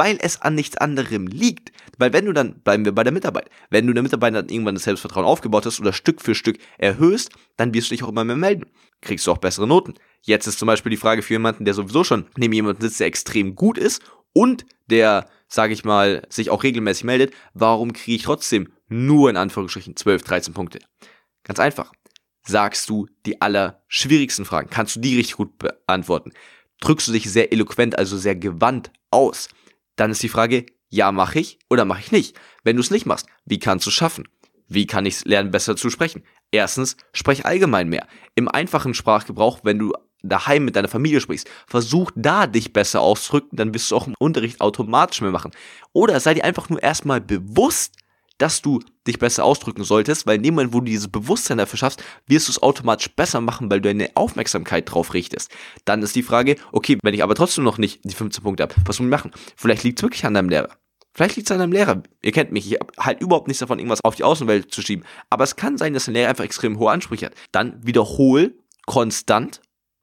weil 0.00 0.16
es 0.18 0.40
an 0.40 0.54
nichts 0.54 0.78
anderem 0.78 1.26
liegt. 1.26 1.72
Weil 1.98 2.14
wenn 2.14 2.24
du 2.24 2.32
dann, 2.32 2.60
bleiben 2.60 2.86
wir 2.86 2.92
bei 2.92 3.04
der 3.04 3.12
Mitarbeit, 3.12 3.50
wenn 3.68 3.86
du 3.86 3.92
der 3.92 4.02
Mitarbeiter 4.02 4.42
dann 4.42 4.48
irgendwann 4.48 4.74
das 4.74 4.84
Selbstvertrauen 4.84 5.26
aufgebaut 5.26 5.66
hast 5.66 5.78
oder 5.78 5.92
Stück 5.92 6.22
für 6.22 6.34
Stück 6.34 6.58
erhöhst, 6.78 7.28
dann 7.58 7.74
wirst 7.74 7.90
du 7.90 7.94
dich 7.94 8.02
auch 8.02 8.08
immer 8.08 8.24
mehr 8.24 8.36
melden. 8.36 8.64
Kriegst 9.02 9.26
du 9.26 9.30
auch 9.30 9.36
bessere 9.36 9.68
Noten. 9.68 9.92
Jetzt 10.22 10.46
ist 10.46 10.58
zum 10.58 10.68
Beispiel 10.68 10.88
die 10.88 10.96
Frage 10.96 11.20
für 11.20 11.34
jemanden, 11.34 11.66
der 11.66 11.74
sowieso 11.74 12.02
schon 12.02 12.24
neben 12.38 12.54
jemandem 12.54 12.80
sitzt, 12.80 12.98
der 12.98 13.08
extrem 13.08 13.54
gut 13.54 13.76
ist 13.76 14.00
und 14.32 14.64
der, 14.86 15.28
sage 15.48 15.74
ich 15.74 15.84
mal, 15.84 16.26
sich 16.30 16.48
auch 16.48 16.62
regelmäßig 16.62 17.04
meldet, 17.04 17.34
warum 17.52 17.92
kriege 17.92 18.16
ich 18.16 18.22
trotzdem 18.22 18.72
nur 18.88 19.28
in 19.28 19.36
Anführungsstrichen 19.36 19.96
12, 19.96 20.22
13 20.22 20.54
Punkte? 20.54 20.78
Ganz 21.44 21.60
einfach. 21.60 21.92
Sagst 22.46 22.88
du 22.88 23.06
die 23.26 23.42
allerschwierigsten 23.42 24.46
Fragen? 24.46 24.70
Kannst 24.70 24.96
du 24.96 25.00
die 25.00 25.18
richtig 25.18 25.36
gut 25.36 25.58
beantworten? 25.58 26.32
Drückst 26.80 27.08
du 27.08 27.12
dich 27.12 27.30
sehr 27.30 27.52
eloquent, 27.52 27.98
also 27.98 28.16
sehr 28.16 28.34
gewandt 28.34 28.90
aus? 29.10 29.50
Dann 30.00 30.12
ist 30.12 30.22
die 30.22 30.30
Frage, 30.30 30.64
ja, 30.88 31.12
mache 31.12 31.40
ich 31.40 31.58
oder 31.68 31.84
mache 31.84 32.00
ich 32.00 32.10
nicht? 32.10 32.34
Wenn 32.64 32.76
du 32.76 32.80
es 32.80 32.90
nicht 32.90 33.04
machst, 33.04 33.26
wie 33.44 33.58
kannst 33.58 33.84
du 33.84 33.90
es 33.90 33.94
schaffen? 33.94 34.26
Wie 34.66 34.86
kann 34.86 35.04
ich 35.04 35.26
lernen, 35.26 35.50
besser 35.50 35.76
zu 35.76 35.90
sprechen? 35.90 36.24
Erstens, 36.50 36.96
sprech 37.12 37.44
allgemein 37.44 37.86
mehr. 37.90 38.06
Im 38.34 38.48
einfachen 38.48 38.94
Sprachgebrauch, 38.94 39.60
wenn 39.62 39.78
du 39.78 39.92
daheim 40.22 40.64
mit 40.64 40.74
deiner 40.74 40.88
Familie 40.88 41.20
sprichst, 41.20 41.50
versuch 41.66 42.10
da 42.14 42.46
dich 42.46 42.72
besser 42.72 43.02
auszudrücken, 43.02 43.58
dann 43.58 43.74
wirst 43.74 43.90
du 43.90 43.96
auch 43.96 44.06
im 44.06 44.14
Unterricht 44.18 44.62
automatisch 44.62 45.20
mehr 45.20 45.32
machen. 45.32 45.50
Oder 45.92 46.18
sei 46.18 46.32
dir 46.32 46.44
einfach 46.44 46.70
nur 46.70 46.82
erstmal 46.82 47.20
bewusst, 47.20 47.96
dass 48.40 48.62
du 48.62 48.80
dich 49.06 49.18
besser 49.18 49.44
ausdrücken 49.44 49.84
solltest, 49.84 50.26
weil 50.26 50.36
in 50.36 50.42
dem 50.42 50.54
Moment, 50.54 50.72
wo 50.72 50.80
du 50.80 50.86
dieses 50.86 51.08
Bewusstsein 51.08 51.58
dafür 51.58 51.78
schaffst, 51.78 52.02
wirst 52.26 52.48
du 52.48 52.52
es 52.52 52.62
automatisch 52.62 53.08
besser 53.14 53.40
machen, 53.40 53.70
weil 53.70 53.80
du 53.80 53.88
deine 53.88 54.10
Aufmerksamkeit 54.14 54.90
drauf 54.90 55.14
richtest. 55.14 55.50
Dann 55.84 56.02
ist 56.02 56.16
die 56.16 56.22
Frage, 56.22 56.56
okay, 56.72 56.98
wenn 57.02 57.14
ich 57.14 57.22
aber 57.22 57.34
trotzdem 57.34 57.64
noch 57.64 57.78
nicht 57.78 58.00
die 58.04 58.14
15 58.14 58.42
Punkte 58.42 58.62
habe, 58.62 58.74
was 58.86 58.98
muss 58.98 59.06
ich 59.06 59.10
machen? 59.10 59.30
Vielleicht 59.56 59.84
liegt 59.84 59.98
es 59.98 60.02
wirklich 60.02 60.24
an 60.24 60.34
deinem 60.34 60.48
Lehrer. 60.48 60.70
Vielleicht 61.12 61.36
liegt 61.36 61.50
es 61.50 61.52
an 61.52 61.58
deinem 61.58 61.72
Lehrer. 61.72 62.02
Ihr 62.22 62.32
kennt 62.32 62.52
mich, 62.52 62.70
ich 62.70 62.78
habe 62.80 62.92
halt 62.98 63.20
überhaupt 63.20 63.48
nichts 63.48 63.60
davon, 63.60 63.78
irgendwas 63.78 64.02
auf 64.04 64.14
die 64.14 64.24
Außenwelt 64.24 64.72
zu 64.72 64.80
schieben. 64.80 65.04
Aber 65.28 65.44
es 65.44 65.56
kann 65.56 65.76
sein, 65.76 65.92
dass 65.92 66.06
der 66.06 66.14
Lehrer 66.14 66.30
einfach 66.30 66.44
extrem 66.44 66.78
hohe 66.78 66.90
Ansprüche 66.90 67.26
hat. 67.26 67.34
Dann 67.52 67.84
wiederhol 67.84 68.54
konstant, 68.86 69.60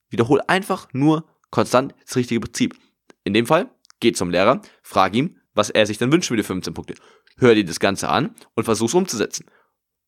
wiederhol 0.09 0.41
einfach 0.47 0.89
nur 0.93 1.25
konstant 1.49 1.95
das 2.05 2.15
richtige 2.17 2.41
Prinzip. 2.41 2.75
In 3.23 3.33
dem 3.33 3.47
Fall, 3.47 3.69
geh 3.99 4.11
zum 4.11 4.29
Lehrer, 4.29 4.61
frag 4.83 5.15
ihm, 5.15 5.37
was 5.57 5.69
er 5.69 5.85
sich 5.85 5.97
dann 5.97 6.11
wünscht 6.11 6.29
für 6.29 6.37
die 6.37 6.43
15 6.43 6.73
Punkte. 6.73 6.95
Hör 7.37 7.55
dir 7.55 7.65
das 7.65 7.79
Ganze 7.79 8.09
an 8.09 8.35
und 8.55 8.63
versuch's 8.63 8.93
umzusetzen. 8.93 9.45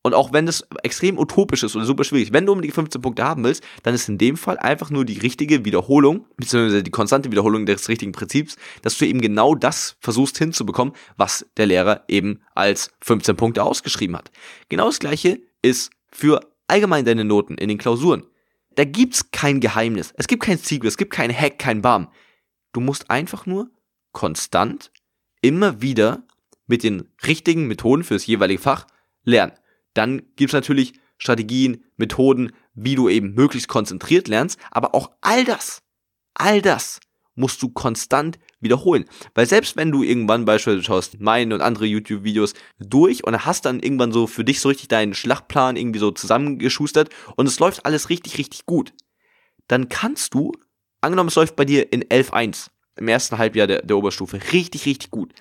Und 0.01 0.13
auch 0.13 0.31
wenn 0.31 0.45
das 0.45 0.65
extrem 0.83 1.19
utopisch 1.19 1.63
ist 1.63 1.75
oder 1.75 1.83
super 1.83 2.05
schwierig, 2.05 2.31
wenn 2.31 2.45
du 2.45 2.53
um 2.53 2.61
die 2.61 2.71
15 2.71 3.01
Punkte 3.01 3.25
haben 3.25 3.43
willst, 3.43 3.63
dann 3.83 3.93
ist 3.93 4.07
in 4.07 4.17
dem 4.17 4.37
Fall 4.37 4.57
einfach 4.57 4.89
nur 4.89 5.03
die 5.03 5.19
richtige 5.19 5.65
Wiederholung, 5.65 6.25
beziehungsweise 6.37 6.83
die 6.83 6.91
konstante 6.91 7.31
Wiederholung 7.31 7.65
des 7.65 7.89
richtigen 7.89 8.13
Prinzips, 8.13 8.55
dass 8.81 8.97
du 8.97 9.05
eben 9.05 9.19
genau 9.19 9.55
das 9.55 9.97
versuchst 9.99 10.37
hinzubekommen, 10.37 10.93
was 11.17 11.45
der 11.57 11.65
Lehrer 11.65 12.05
eben 12.07 12.41
als 12.55 12.91
15 13.01 13.35
Punkte 13.35 13.63
ausgeschrieben 13.63 14.15
hat. 14.15 14.31
Genau 14.69 14.85
das 14.85 14.99
gleiche 14.99 15.41
ist 15.61 15.91
für 16.11 16.39
allgemein 16.67 17.03
deine 17.03 17.25
Noten 17.25 17.55
in 17.55 17.67
den 17.67 17.77
Klausuren. 17.77 18.25
Da 18.75 18.85
gibt's 18.85 19.31
kein 19.31 19.59
Geheimnis. 19.59 20.13
Es 20.15 20.27
gibt 20.27 20.43
kein 20.43 20.57
Secret, 20.57 20.87
es 20.87 20.97
gibt 20.97 21.11
kein 21.11 21.35
Hack, 21.35 21.59
kein 21.59 21.81
Bam. 21.81 22.07
Du 22.71 22.79
musst 22.79 23.09
einfach 23.09 23.45
nur 23.45 23.69
konstant 24.13 24.91
immer 25.41 25.81
wieder 25.81 26.23
mit 26.67 26.83
den 26.83 27.07
richtigen 27.25 27.67
Methoden 27.67 28.03
fürs 28.03 28.27
jeweilige 28.27 28.61
Fach 28.61 28.87
lernen. 29.23 29.53
Dann 29.93 30.21
gibt's 30.35 30.53
natürlich 30.53 30.93
Strategien, 31.17 31.83
Methoden, 31.97 32.53
wie 32.73 32.95
du 32.95 33.09
eben 33.09 33.33
möglichst 33.33 33.67
konzentriert 33.67 34.27
lernst, 34.27 34.59
aber 34.71 34.95
auch 34.95 35.11
all 35.21 35.43
das, 35.43 35.81
all 36.33 36.61
das 36.61 36.99
musst 37.35 37.61
du 37.61 37.69
konstant 37.69 38.37
wiederholen. 38.59 39.05
Weil 39.33 39.45
selbst 39.45 39.77
wenn 39.77 39.91
du 39.91 40.03
irgendwann 40.03 40.45
beispielsweise 40.45 40.85
schaust 40.85 41.19
meine 41.19 41.55
und 41.55 41.61
andere 41.61 41.85
YouTube-Videos 41.85 42.53
durch 42.79 43.23
und 43.23 43.45
hast 43.45 43.65
dann 43.65 43.79
irgendwann 43.79 44.11
so 44.11 44.27
für 44.27 44.43
dich 44.43 44.59
so 44.59 44.69
richtig 44.69 44.89
deinen 44.89 45.13
Schlachtplan 45.13 45.77
irgendwie 45.77 45.99
so 45.99 46.11
zusammengeschustert 46.11 47.09
und 47.35 47.47
es 47.47 47.59
läuft 47.59 47.85
alles 47.85 48.09
richtig, 48.09 48.37
richtig 48.37 48.65
gut, 48.65 48.93
dann 49.67 49.87
kannst 49.89 50.33
du, 50.33 50.51
angenommen 51.01 51.29
es 51.29 51.35
läuft 51.35 51.55
bei 51.55 51.65
dir 51.65 51.91
in 51.91 52.03
11.1 52.03 52.69
im 52.99 53.07
ersten 53.07 53.37
Halbjahr 53.37 53.67
der, 53.67 53.81
der 53.81 53.97
Oberstufe 53.97 54.39
richtig, 54.51 54.85
richtig 54.85 55.09
gut, 55.09 55.33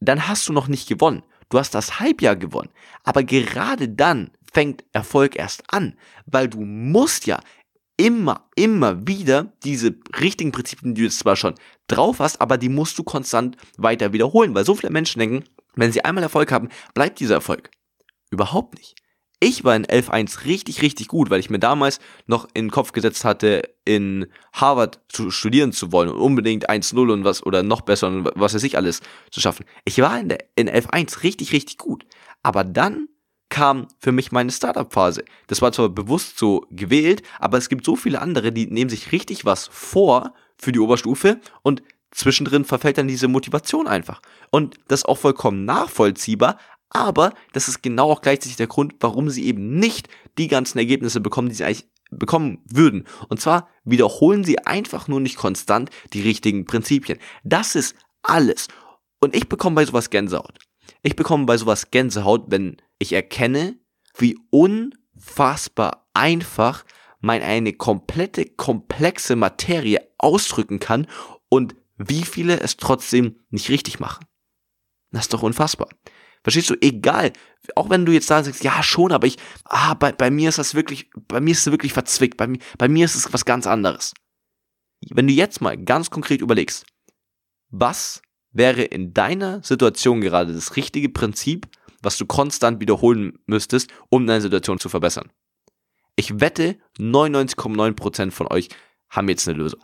dann 0.00 0.28
hast 0.28 0.48
du 0.48 0.52
noch 0.52 0.68
nicht 0.68 0.88
gewonnen. 0.88 1.22
Du 1.48 1.58
hast 1.58 1.74
das 1.74 2.00
Halbjahr 2.00 2.36
gewonnen. 2.36 2.70
Aber 3.04 3.22
gerade 3.22 3.88
dann 3.88 4.30
fängt 4.52 4.84
Erfolg 4.92 5.36
erst 5.36 5.62
an, 5.68 5.96
weil 6.26 6.48
du 6.48 6.60
musst 6.60 7.26
ja 7.26 7.40
immer, 7.96 8.48
immer 8.56 9.06
wieder 9.06 9.52
diese 9.64 9.94
richtigen 10.20 10.52
Prinzipien, 10.52 10.94
die 10.94 11.00
du 11.00 11.06
jetzt 11.06 11.18
zwar 11.18 11.36
schon 11.36 11.54
drauf 11.88 12.18
hast, 12.20 12.40
aber 12.40 12.58
die 12.58 12.68
musst 12.68 12.98
du 12.98 13.04
konstant 13.04 13.56
weiter 13.78 14.12
wiederholen, 14.12 14.54
weil 14.54 14.64
so 14.64 14.74
viele 14.74 14.92
Menschen 14.92 15.18
denken, 15.18 15.44
wenn 15.74 15.92
sie 15.92 16.04
einmal 16.04 16.24
Erfolg 16.24 16.52
haben, 16.52 16.68
bleibt 16.94 17.20
dieser 17.20 17.36
Erfolg. 17.36 17.70
Überhaupt 18.30 18.74
nicht. 18.74 18.96
Ich 19.38 19.64
war 19.64 19.76
in 19.76 19.84
11.1 19.84 20.46
richtig, 20.46 20.80
richtig 20.80 21.08
gut, 21.08 21.28
weil 21.28 21.40
ich 21.40 21.50
mir 21.50 21.58
damals 21.58 22.00
noch 22.26 22.48
in 22.54 22.66
den 22.66 22.70
Kopf 22.70 22.92
gesetzt 22.92 23.24
hatte, 23.24 23.68
in 23.84 24.26
Harvard 24.54 25.00
zu 25.08 25.30
studieren 25.30 25.72
zu 25.72 25.92
wollen 25.92 26.08
und 26.08 26.16
unbedingt 26.16 26.70
1.0 26.70 27.12
und 27.12 27.24
was, 27.24 27.44
oder 27.44 27.62
noch 27.62 27.82
besser 27.82 28.08
und 28.08 28.30
was 28.34 28.54
weiß 28.54 28.62
ich 28.62 28.78
alles 28.78 29.00
zu 29.30 29.40
schaffen. 29.40 29.66
Ich 29.84 30.00
war 30.00 30.18
in, 30.18 30.34
in 30.54 30.70
11.1 30.70 31.22
richtig, 31.22 31.52
richtig 31.52 31.76
gut. 31.76 32.06
Aber 32.42 32.64
dann 32.64 33.08
kam 33.50 33.88
für 33.98 34.12
mich 34.12 34.32
meine 34.32 34.50
Startup-Phase. 34.50 35.24
Das 35.48 35.60
war 35.60 35.70
zwar 35.70 35.90
bewusst 35.90 36.38
so 36.38 36.66
gewählt, 36.70 37.22
aber 37.38 37.58
es 37.58 37.68
gibt 37.68 37.84
so 37.84 37.94
viele 37.94 38.22
andere, 38.22 38.52
die 38.52 38.66
nehmen 38.66 38.90
sich 38.90 39.12
richtig 39.12 39.44
was 39.44 39.68
vor 39.70 40.32
für 40.56 40.72
die 40.72 40.80
Oberstufe 40.80 41.40
und 41.62 41.82
zwischendrin 42.10 42.64
verfällt 42.64 42.98
dann 42.98 43.08
diese 43.08 43.28
Motivation 43.28 43.86
einfach. 43.86 44.22
Und 44.50 44.76
das 44.88 45.00
ist 45.00 45.06
auch 45.06 45.18
vollkommen 45.18 45.64
nachvollziehbar, 45.64 46.58
aber 46.90 47.34
das 47.52 47.68
ist 47.68 47.82
genau 47.82 48.10
auch 48.10 48.22
gleichzeitig 48.22 48.56
der 48.56 48.66
Grund, 48.66 48.94
warum 49.00 49.30
sie 49.30 49.46
eben 49.46 49.78
nicht 49.78 50.08
die 50.38 50.48
ganzen 50.48 50.78
Ergebnisse 50.78 51.20
bekommen, 51.20 51.48
die 51.48 51.54
sie 51.54 51.64
eigentlich 51.64 51.88
bekommen 52.10 52.62
würden. 52.66 53.04
Und 53.28 53.40
zwar 53.40 53.68
wiederholen 53.84 54.44
sie 54.44 54.58
einfach 54.60 55.08
nur 55.08 55.20
nicht 55.20 55.36
konstant 55.36 55.90
die 56.12 56.22
richtigen 56.22 56.64
Prinzipien. 56.64 57.18
Das 57.44 57.74
ist 57.74 57.96
alles. 58.22 58.68
Und 59.20 59.34
ich 59.34 59.48
bekomme 59.48 59.76
bei 59.76 59.84
sowas 59.84 60.10
Gänsehaut. 60.10 60.58
Ich 61.02 61.16
bekomme 61.16 61.46
bei 61.46 61.56
sowas 61.56 61.90
Gänsehaut, 61.90 62.44
wenn 62.48 62.76
ich 62.98 63.12
erkenne, 63.12 63.78
wie 64.16 64.38
unfassbar 64.50 66.08
einfach 66.14 66.84
man 67.20 67.42
eine 67.42 67.72
komplette, 67.72 68.46
komplexe 68.46 69.36
Materie 69.36 70.00
ausdrücken 70.18 70.78
kann 70.78 71.06
und 71.48 71.74
wie 71.96 72.24
viele 72.24 72.60
es 72.60 72.76
trotzdem 72.76 73.40
nicht 73.50 73.68
richtig 73.68 74.00
machen. 74.00 74.26
Das 75.10 75.22
ist 75.22 75.34
doch 75.34 75.42
unfassbar. 75.42 75.88
Verstehst 76.46 76.70
du? 76.70 76.76
Egal. 76.80 77.32
Auch 77.74 77.90
wenn 77.90 78.06
du 78.06 78.12
jetzt 78.12 78.30
da 78.30 78.40
sagst, 78.44 78.62
ja 78.62 78.80
schon, 78.80 79.10
aber 79.10 79.26
ich, 79.26 79.36
ah, 79.64 79.94
bei, 79.94 80.12
bei 80.12 80.30
mir 80.30 80.48
ist 80.48 80.58
das 80.58 80.76
wirklich, 80.76 81.10
bei 81.26 81.40
mir 81.40 81.50
ist 81.50 81.66
es 81.66 81.72
wirklich 81.72 81.92
verzwickt. 81.92 82.36
Bei 82.36 82.46
mir, 82.46 82.60
bei 82.78 82.86
mir 82.86 83.04
ist 83.04 83.16
es 83.16 83.32
was 83.32 83.44
ganz 83.44 83.66
anderes. 83.66 84.14
Wenn 85.10 85.26
du 85.26 85.32
jetzt 85.32 85.60
mal 85.60 85.76
ganz 85.76 86.08
konkret 86.08 86.40
überlegst, 86.40 86.86
was 87.70 88.22
wäre 88.52 88.82
in 88.82 89.12
deiner 89.12 89.60
Situation 89.64 90.20
gerade 90.20 90.54
das 90.54 90.76
richtige 90.76 91.08
Prinzip, 91.08 91.66
was 92.00 92.16
du 92.16 92.26
konstant 92.26 92.78
wiederholen 92.78 93.40
müsstest, 93.46 93.90
um 94.08 94.24
deine 94.24 94.40
Situation 94.40 94.78
zu 94.78 94.88
verbessern? 94.88 95.32
Ich 96.14 96.38
wette, 96.38 96.78
99,9% 96.96 98.30
von 98.30 98.46
euch 98.46 98.68
haben 99.10 99.28
jetzt 99.28 99.48
eine 99.48 99.58
Lösung. 99.58 99.82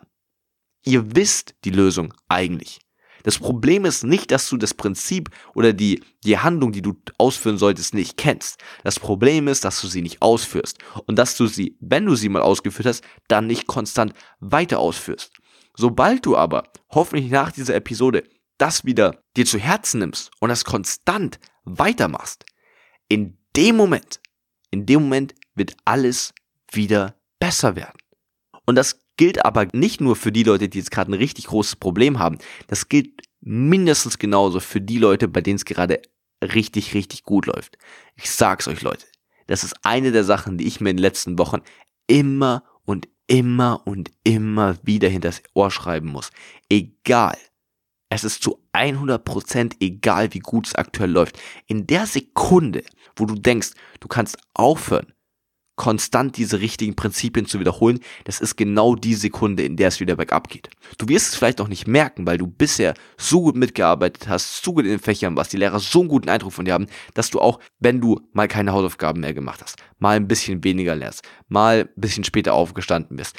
Ihr 0.84 1.16
wisst 1.16 1.56
die 1.64 1.70
Lösung 1.70 2.14
eigentlich. 2.28 2.78
Das 3.22 3.38
Problem 3.38 3.84
ist 3.84 4.04
nicht, 4.04 4.30
dass 4.30 4.48
du 4.48 4.56
das 4.56 4.74
Prinzip 4.74 5.30
oder 5.54 5.72
die, 5.72 6.02
die 6.24 6.38
Handlung, 6.38 6.72
die 6.72 6.82
du 6.82 6.94
ausführen 7.18 7.58
solltest, 7.58 7.94
nicht 7.94 8.16
kennst. 8.16 8.60
Das 8.84 8.98
Problem 8.98 9.48
ist, 9.48 9.64
dass 9.64 9.80
du 9.80 9.86
sie 9.86 10.02
nicht 10.02 10.22
ausführst 10.22 10.78
und 11.06 11.16
dass 11.18 11.36
du 11.36 11.46
sie, 11.46 11.76
wenn 11.80 12.06
du 12.06 12.14
sie 12.14 12.28
mal 12.28 12.42
ausgeführt 12.42 12.86
hast, 12.86 13.04
dann 13.28 13.46
nicht 13.46 13.66
konstant 13.66 14.14
weiter 14.40 14.78
ausführst. 14.78 15.32
Sobald 15.76 16.26
du 16.26 16.36
aber 16.36 16.64
hoffentlich 16.90 17.30
nach 17.30 17.52
dieser 17.52 17.74
Episode 17.74 18.24
das 18.58 18.84
wieder 18.84 19.22
dir 19.36 19.46
zu 19.46 19.58
Herzen 19.58 20.00
nimmst 20.00 20.30
und 20.40 20.48
das 20.48 20.64
konstant 20.64 21.38
weitermachst, 21.64 22.44
in 23.08 23.38
dem 23.56 23.76
Moment, 23.76 24.20
in 24.70 24.86
dem 24.86 25.02
Moment 25.02 25.34
wird 25.54 25.74
alles 25.84 26.32
wieder 26.70 27.16
besser 27.38 27.76
werden. 27.76 27.98
Und 28.64 28.76
das 28.76 29.01
gilt 29.22 29.44
aber 29.44 29.68
nicht 29.72 30.00
nur 30.00 30.16
für 30.16 30.32
die 30.32 30.42
Leute, 30.42 30.68
die 30.68 30.78
jetzt 30.78 30.90
gerade 30.90 31.12
ein 31.12 31.14
richtig 31.14 31.46
großes 31.46 31.76
Problem 31.76 32.18
haben. 32.18 32.38
Das 32.66 32.88
gilt 32.88 33.22
mindestens 33.40 34.18
genauso 34.18 34.58
für 34.58 34.80
die 34.80 34.98
Leute, 34.98 35.28
bei 35.28 35.40
denen 35.40 35.54
es 35.54 35.64
gerade 35.64 36.02
richtig, 36.42 36.92
richtig 36.92 37.22
gut 37.22 37.46
läuft. 37.46 37.78
Ich 38.16 38.32
sag's 38.32 38.66
euch, 38.66 38.82
Leute. 38.82 39.06
Das 39.46 39.62
ist 39.62 39.76
eine 39.84 40.10
der 40.10 40.24
Sachen, 40.24 40.58
die 40.58 40.66
ich 40.66 40.80
mir 40.80 40.90
in 40.90 40.96
den 40.96 41.02
letzten 41.02 41.38
Wochen 41.38 41.60
immer 42.08 42.64
und 42.84 43.08
immer 43.28 43.82
und 43.84 44.10
immer 44.24 44.76
wieder 44.82 45.08
hinters 45.08 45.40
Ohr 45.54 45.70
schreiben 45.70 46.08
muss. 46.08 46.32
Egal. 46.68 47.38
Es 48.08 48.24
ist 48.24 48.42
zu 48.42 48.58
100% 48.72 49.76
egal, 49.78 50.34
wie 50.34 50.40
gut 50.40 50.66
es 50.66 50.74
aktuell 50.74 51.12
läuft. 51.12 51.38
In 51.68 51.86
der 51.86 52.06
Sekunde, 52.06 52.82
wo 53.14 53.26
du 53.26 53.36
denkst, 53.36 53.70
du 54.00 54.08
kannst 54.08 54.36
aufhören, 54.52 55.12
konstant 55.82 56.36
diese 56.36 56.60
richtigen 56.60 56.94
Prinzipien 56.94 57.44
zu 57.44 57.58
wiederholen, 57.58 57.98
das 58.22 58.40
ist 58.40 58.54
genau 58.54 58.94
die 58.94 59.16
Sekunde, 59.16 59.64
in 59.64 59.76
der 59.76 59.88
es 59.88 59.98
wieder 59.98 60.14
bergab 60.14 60.48
geht. 60.48 60.70
Du 60.96 61.08
wirst 61.08 61.30
es 61.30 61.34
vielleicht 61.34 61.60
auch 61.60 61.66
nicht 61.66 61.88
merken, 61.88 62.24
weil 62.24 62.38
du 62.38 62.46
bisher 62.46 62.94
so 63.18 63.42
gut 63.42 63.56
mitgearbeitet 63.56 64.28
hast, 64.28 64.62
so 64.62 64.74
gut 64.74 64.84
in 64.84 64.92
den 64.92 65.00
Fächern 65.00 65.34
warst, 65.34 65.52
die 65.52 65.56
Lehrer 65.56 65.80
so 65.80 65.98
einen 65.98 66.08
guten 66.08 66.28
Eindruck 66.28 66.52
von 66.52 66.66
dir 66.66 66.74
haben, 66.74 66.86
dass 67.14 67.30
du 67.30 67.40
auch, 67.40 67.58
wenn 67.80 68.00
du 68.00 68.20
mal 68.32 68.46
keine 68.46 68.72
Hausaufgaben 68.72 69.22
mehr 69.22 69.34
gemacht 69.34 69.60
hast, 69.60 69.74
mal 69.98 70.14
ein 70.14 70.28
bisschen 70.28 70.62
weniger 70.62 70.94
lernst, 70.94 71.24
mal 71.48 71.80
ein 71.80 72.00
bisschen 72.00 72.22
später 72.22 72.54
aufgestanden 72.54 73.16
bist, 73.16 73.34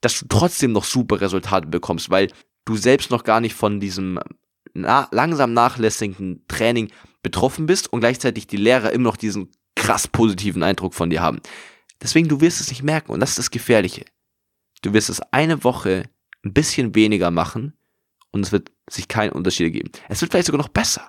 dass 0.00 0.20
du 0.20 0.26
trotzdem 0.28 0.70
noch 0.70 0.84
super 0.84 1.20
Resultate 1.20 1.66
bekommst, 1.66 2.10
weil 2.10 2.28
du 2.64 2.76
selbst 2.76 3.10
noch 3.10 3.24
gar 3.24 3.40
nicht 3.40 3.56
von 3.56 3.80
diesem 3.80 4.20
na 4.72 5.08
langsam 5.10 5.52
nachlässigen 5.52 6.44
Training 6.46 6.92
betroffen 7.24 7.66
bist 7.66 7.92
und 7.92 7.98
gleichzeitig 7.98 8.46
die 8.46 8.56
Lehrer 8.56 8.92
immer 8.92 9.08
noch 9.08 9.16
diesen 9.16 9.50
krass 9.74 10.06
positiven 10.06 10.62
Eindruck 10.62 10.94
von 10.94 11.10
dir 11.10 11.22
haben. 11.22 11.40
Deswegen, 12.02 12.28
du 12.28 12.40
wirst 12.40 12.60
es 12.60 12.68
nicht 12.70 12.82
merken 12.82 13.12
und 13.12 13.20
das 13.20 13.30
ist 13.30 13.38
das 13.38 13.50
Gefährliche. 13.50 14.04
Du 14.82 14.92
wirst 14.92 15.10
es 15.10 15.20
eine 15.32 15.64
Woche 15.64 16.08
ein 16.44 16.52
bisschen 16.52 16.94
weniger 16.94 17.30
machen 17.30 17.74
und 18.30 18.44
es 18.44 18.52
wird 18.52 18.70
sich 18.88 19.08
keinen 19.08 19.32
Unterschied 19.32 19.64
ergeben. 19.64 19.90
Es 20.08 20.20
wird 20.20 20.30
vielleicht 20.30 20.46
sogar 20.46 20.60
noch 20.60 20.68
besser, 20.68 21.06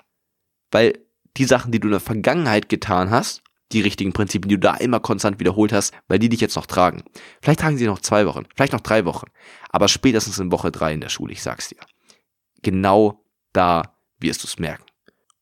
weil 0.71 0.97
die 1.37 1.45
Sachen, 1.45 1.71
die 1.71 1.79
du 1.79 1.87
in 1.87 1.93
der 1.93 1.99
Vergangenheit 1.99 2.69
getan 2.69 3.11
hast, 3.11 3.43
die 3.71 3.81
richtigen 3.81 4.13
Prinzipien, 4.13 4.49
die 4.49 4.55
du 4.55 4.61
da 4.61 4.75
immer 4.75 4.99
konstant 4.99 5.39
wiederholt 5.39 5.71
hast, 5.71 5.93
weil 6.07 6.17
die 6.17 6.29
dich 6.29 6.41
jetzt 6.41 6.55
noch 6.55 6.65
tragen. 6.65 7.03
Vielleicht 7.41 7.59
tragen 7.59 7.77
sie 7.77 7.85
noch 7.85 7.99
zwei 7.99 8.25
Wochen, 8.25 8.45
vielleicht 8.55 8.73
noch 8.73 8.81
drei 8.81 9.05
Wochen, 9.05 9.27
aber 9.69 9.87
spätestens 9.87 10.39
in 10.39 10.51
Woche 10.51 10.71
drei 10.71 10.93
in 10.93 11.01
der 11.01 11.09
Schule, 11.09 11.33
ich 11.33 11.43
sag's 11.43 11.69
dir. 11.69 11.77
Genau 12.63 13.23
da 13.53 13.95
wirst 14.19 14.43
du 14.43 14.47
es 14.47 14.57
merken. 14.57 14.85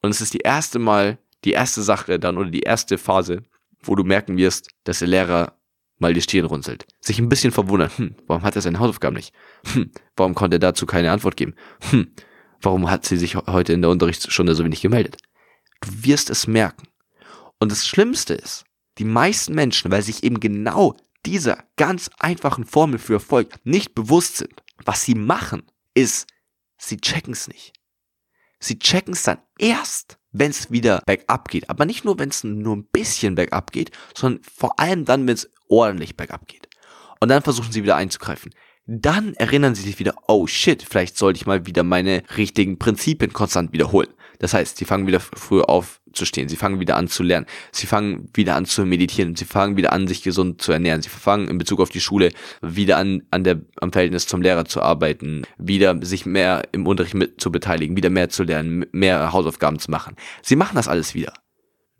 Und 0.02 0.10
es 0.12 0.22
ist 0.22 0.34
die 0.34 0.40
erste 0.40 0.78
Mal, 0.80 1.18
die 1.46 1.54
erste 1.54 1.82
Sache 1.82 2.20
dann 2.20 2.38
oder 2.38 2.50
die 2.50 2.62
erste 2.62 2.98
Phase, 2.98 3.44
wo 3.88 3.96
du 3.96 4.04
merken 4.04 4.38
wirst, 4.38 4.70
dass 4.84 5.00
der 5.00 5.08
Lehrer 5.08 5.58
mal 6.00 6.14
die 6.14 6.22
Stirn 6.22 6.46
runzelt. 6.46 6.86
Sich 7.00 7.20
ein 7.20 7.30
bisschen 7.30 7.52
verwundert. 7.52 7.98
Hm, 7.98 8.16
warum 8.28 8.44
hat 8.44 8.56
er 8.56 8.62
seine 8.62 8.80
Hausaufgaben 8.80 9.16
nicht? 9.16 9.34
Hm, 9.74 9.92
warum 10.16 10.36
konnte 10.36 10.58
er 10.58 10.60
dazu 10.60 10.86
keine 10.86 11.12
Antwort 11.12 11.38
geben? 11.38 11.56
Hm, 11.90 12.12
warum 12.62 12.90
hat 12.90 13.06
sie 13.06 13.18
sich 13.18 13.36
heute 13.36 13.74
in 13.74 13.82
der 13.82 13.92
Unterrichtsstunde 13.92 14.56
so 14.56 14.64
wenig 14.64 14.82
gemeldet? 14.82 15.18
Du 15.82 15.90
wirst 16.04 16.30
es 16.30 16.48
merken. 16.48 16.88
Und 17.60 17.72
das 17.72 17.88
Schlimmste 17.88 18.34
ist, 18.36 18.66
die 18.98 19.06
meisten 19.06 19.54
Menschen, 19.54 19.92
weil 19.92 20.02
sich 20.02 20.24
eben 20.24 20.40
genau 20.40 20.96
dieser 21.26 21.64
ganz 21.76 22.10
einfachen 22.20 22.66
Formel 22.66 23.00
für 23.00 23.14
Erfolg 23.14 23.54
nicht 23.64 23.96
bewusst 23.96 24.38
sind, 24.38 24.64
was 24.86 25.04
sie 25.04 25.16
machen, 25.16 25.64
ist, 25.94 26.28
sie 26.78 26.98
checken 26.98 27.34
es 27.34 27.48
nicht. 27.48 27.74
Sie 28.60 28.80
checken 28.80 29.14
es 29.14 29.24
dann 29.24 29.40
erst, 29.60 30.18
wenn 30.40 30.52
es 30.52 30.72
wieder 30.72 31.02
bergab 31.06 31.50
geht. 31.50 31.70
Aber 31.70 31.86
nicht 31.86 32.06
nur, 32.06 32.20
wenn 32.20 32.30
es 32.30 32.44
nur 32.44 32.76
ein 32.76 32.86
bisschen 32.86 33.36
bergab 33.36 33.72
geht, 33.72 33.92
sondern 34.16 34.44
vor 34.44 34.80
allem 34.80 35.06
dann, 35.06 35.28
wenn 35.28 35.36
es 35.36 35.50
ordentlich 35.68 36.16
bergab 36.16 36.48
geht. 36.48 36.68
Und 37.20 37.30
dann 37.30 37.42
versuchen 37.42 37.72
sie 37.72 37.84
wieder 37.84 37.96
einzugreifen. 37.96 38.54
Dann 38.86 39.34
erinnern 39.34 39.76
sie 39.76 39.82
sich 39.82 40.00
wieder, 40.00 40.16
oh 40.28 40.48
shit, 40.48 40.82
vielleicht 40.82 41.18
sollte 41.18 41.38
ich 41.38 41.46
mal 41.46 41.66
wieder 41.66 41.84
meine 41.84 42.24
richtigen 42.38 42.80
Prinzipien 42.80 43.34
konstant 43.34 43.74
wiederholen. 43.74 44.10
Das 44.40 44.54
heißt, 44.54 44.78
sie 44.78 44.86
fangen 44.86 45.08
wieder 45.08 45.20
früher 45.20 45.68
aufzustehen, 46.18 46.50
sie 46.50 46.56
fangen 46.56 46.80
wieder 46.80 46.98
an 46.98 47.08
zu 47.08 47.24
lernen, 47.24 47.46
sie 47.72 47.86
fangen 47.86 48.30
wieder 48.34 48.56
an 48.56 48.66
zu 48.66 48.86
meditieren, 48.86 49.36
sie 49.36 49.46
fangen 49.46 49.78
wieder 49.78 49.94
an, 49.94 50.08
sich 50.08 50.24
gesund 50.24 50.62
zu 50.62 50.72
ernähren, 50.72 51.02
sie 51.02 51.10
fangen 51.10 51.48
in 51.48 51.58
Bezug 51.58 51.80
auf 51.80 51.90
die 51.90 52.02
Schule 52.02 52.32
wieder 52.62 52.98
an, 52.98 53.24
an 53.32 53.44
der, 53.44 53.62
am 53.80 53.92
Verhältnis 53.92 54.28
zum 54.28 54.42
Lehrer 54.42 54.66
zu 54.66 54.82
arbeiten, 54.82 55.44
wieder 55.58 55.98
sich 56.04 56.26
mehr 56.26 56.64
im 56.72 56.88
Unterricht 56.88 57.14
mit 57.14 57.40
zu 57.40 57.52
beteiligen, 57.52 57.96
wieder 57.96 58.10
mehr 58.10 58.30
zu 58.30 58.44
lernen, 58.44 58.86
mehr 58.92 59.32
Hausaufgaben 59.32 59.80
zu 59.80 59.92
machen. 59.92 60.16
Sie 60.42 60.56
machen 60.56 60.76
das 60.76 60.88
alles 60.88 61.14
wieder. 61.14 61.34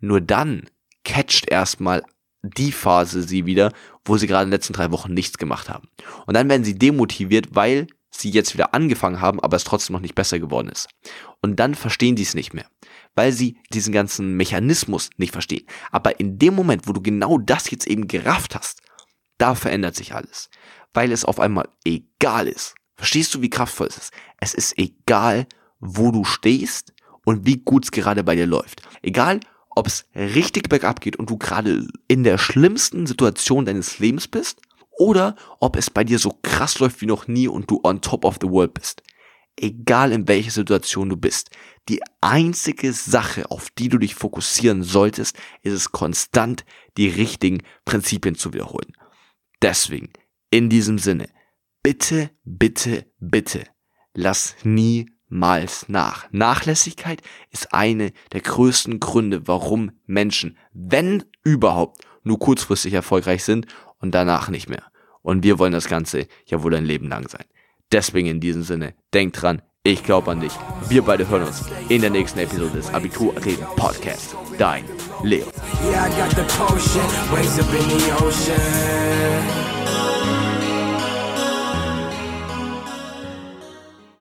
Nur 0.00 0.20
dann 0.20 0.64
catcht 1.04 1.48
erstmal 1.48 2.02
die 2.42 2.72
Phase 2.72 3.22
sie 3.22 3.46
wieder, 3.46 3.72
wo 4.04 4.16
sie 4.16 4.26
gerade 4.26 4.44
in 4.44 4.48
den 4.48 4.54
letzten 4.54 4.72
drei 4.72 4.90
Wochen 4.90 5.12
nichts 5.12 5.38
gemacht 5.38 5.68
haben. 5.68 5.88
Und 6.26 6.34
dann 6.34 6.48
werden 6.48 6.64
sie 6.64 6.78
demotiviert, 6.78 7.48
weil 7.50 7.88
sie 8.10 8.30
jetzt 8.30 8.54
wieder 8.54 8.74
angefangen 8.74 9.20
haben, 9.20 9.40
aber 9.40 9.56
es 9.56 9.64
trotzdem 9.64 9.94
noch 9.94 10.00
nicht 10.00 10.14
besser 10.14 10.38
geworden 10.38 10.68
ist. 10.68 10.88
Und 11.40 11.56
dann 11.56 11.74
verstehen 11.74 12.16
die 12.16 12.22
es 12.22 12.34
nicht 12.34 12.54
mehr, 12.54 12.66
weil 13.14 13.32
sie 13.32 13.58
diesen 13.72 13.92
ganzen 13.92 14.36
Mechanismus 14.36 15.10
nicht 15.16 15.32
verstehen. 15.32 15.66
Aber 15.90 16.18
in 16.20 16.38
dem 16.38 16.54
Moment, 16.54 16.86
wo 16.86 16.92
du 16.92 17.00
genau 17.00 17.38
das 17.38 17.70
jetzt 17.70 17.86
eben 17.86 18.08
gerafft 18.08 18.54
hast, 18.54 18.80
da 19.38 19.54
verändert 19.54 19.94
sich 19.94 20.14
alles, 20.14 20.50
weil 20.94 21.12
es 21.12 21.24
auf 21.24 21.40
einmal 21.40 21.68
egal 21.84 22.48
ist. 22.48 22.74
Verstehst 22.96 23.34
du, 23.34 23.42
wie 23.42 23.50
kraftvoll 23.50 23.86
es 23.86 23.96
ist? 23.96 24.12
Es 24.40 24.54
ist 24.54 24.76
egal, 24.76 25.46
wo 25.78 26.10
du 26.10 26.24
stehst 26.24 26.92
und 27.24 27.46
wie 27.46 27.58
gut 27.58 27.84
es 27.84 27.90
gerade 27.92 28.24
bei 28.24 28.34
dir 28.34 28.46
läuft. 28.46 28.82
Egal, 29.02 29.40
ob 29.70 29.86
es 29.86 30.06
richtig 30.14 30.68
bergab 30.68 31.00
geht 31.00 31.16
und 31.16 31.30
du 31.30 31.38
gerade 31.38 31.86
in 32.08 32.24
der 32.24 32.38
schlimmsten 32.38 33.06
Situation 33.06 33.64
deines 33.64 34.00
Lebens 34.00 34.26
bist 34.26 34.60
oder 34.90 35.36
ob 35.60 35.76
es 35.76 35.90
bei 35.90 36.02
dir 36.02 36.18
so 36.18 36.36
krass 36.42 36.80
läuft 36.80 37.00
wie 37.00 37.06
noch 37.06 37.28
nie 37.28 37.46
und 37.46 37.70
du 37.70 37.80
on 37.84 38.00
top 38.00 38.24
of 38.24 38.38
the 38.40 38.48
world 38.48 38.74
bist. 38.74 39.02
Egal 39.60 40.12
in 40.12 40.28
welcher 40.28 40.52
Situation 40.52 41.08
du 41.08 41.16
bist, 41.16 41.50
die 41.88 42.00
einzige 42.20 42.92
Sache, 42.92 43.50
auf 43.50 43.70
die 43.70 43.88
du 43.88 43.98
dich 43.98 44.14
fokussieren 44.14 44.82
solltest, 44.82 45.36
ist 45.62 45.72
es 45.72 45.90
konstant, 45.90 46.64
die 46.96 47.08
richtigen 47.08 47.62
Prinzipien 47.84 48.36
zu 48.36 48.52
wiederholen. 48.52 48.92
Deswegen, 49.60 50.12
in 50.50 50.68
diesem 50.70 50.98
Sinne, 50.98 51.28
bitte, 51.82 52.30
bitte, 52.44 53.06
bitte, 53.18 53.64
lass 54.14 54.54
nie 54.62 55.06
niemals 55.30 55.88
nach. 55.88 56.26
Nachlässigkeit 56.30 57.22
ist 57.50 57.72
eine 57.72 58.12
der 58.32 58.40
größten 58.40 59.00
Gründe, 59.00 59.46
warum 59.46 59.92
Menschen, 60.06 60.58
wenn 60.72 61.24
überhaupt, 61.44 62.04
nur 62.24 62.38
kurzfristig 62.38 62.92
erfolgreich 62.92 63.44
sind 63.44 63.66
und 63.98 64.14
danach 64.14 64.48
nicht 64.48 64.68
mehr. 64.68 64.84
Und 65.22 65.44
wir 65.44 65.58
wollen 65.58 65.72
das 65.72 65.88
Ganze 65.88 66.26
ja 66.46 66.62
wohl 66.62 66.74
ein 66.74 66.84
Leben 66.84 67.08
lang 67.08 67.28
sein. 67.28 67.44
Deswegen 67.92 68.28
in 68.28 68.40
diesem 68.40 68.62
Sinne, 68.62 68.94
denk 69.14 69.32
dran, 69.32 69.62
ich 69.82 70.04
glaube 70.04 70.30
an 70.30 70.40
dich. 70.40 70.52
Wir 70.88 71.02
beide 71.02 71.28
hören 71.28 71.44
uns 71.44 71.64
in 71.88 72.02
der 72.02 72.10
nächsten 72.10 72.40
Episode 72.40 72.76
des 72.76 72.92
Abitur 72.92 73.34
Reden 73.44 73.66
Podcast. 73.76 74.36
Dein 74.58 74.84
Leo. 75.22 75.46
Yeah, 75.84 76.08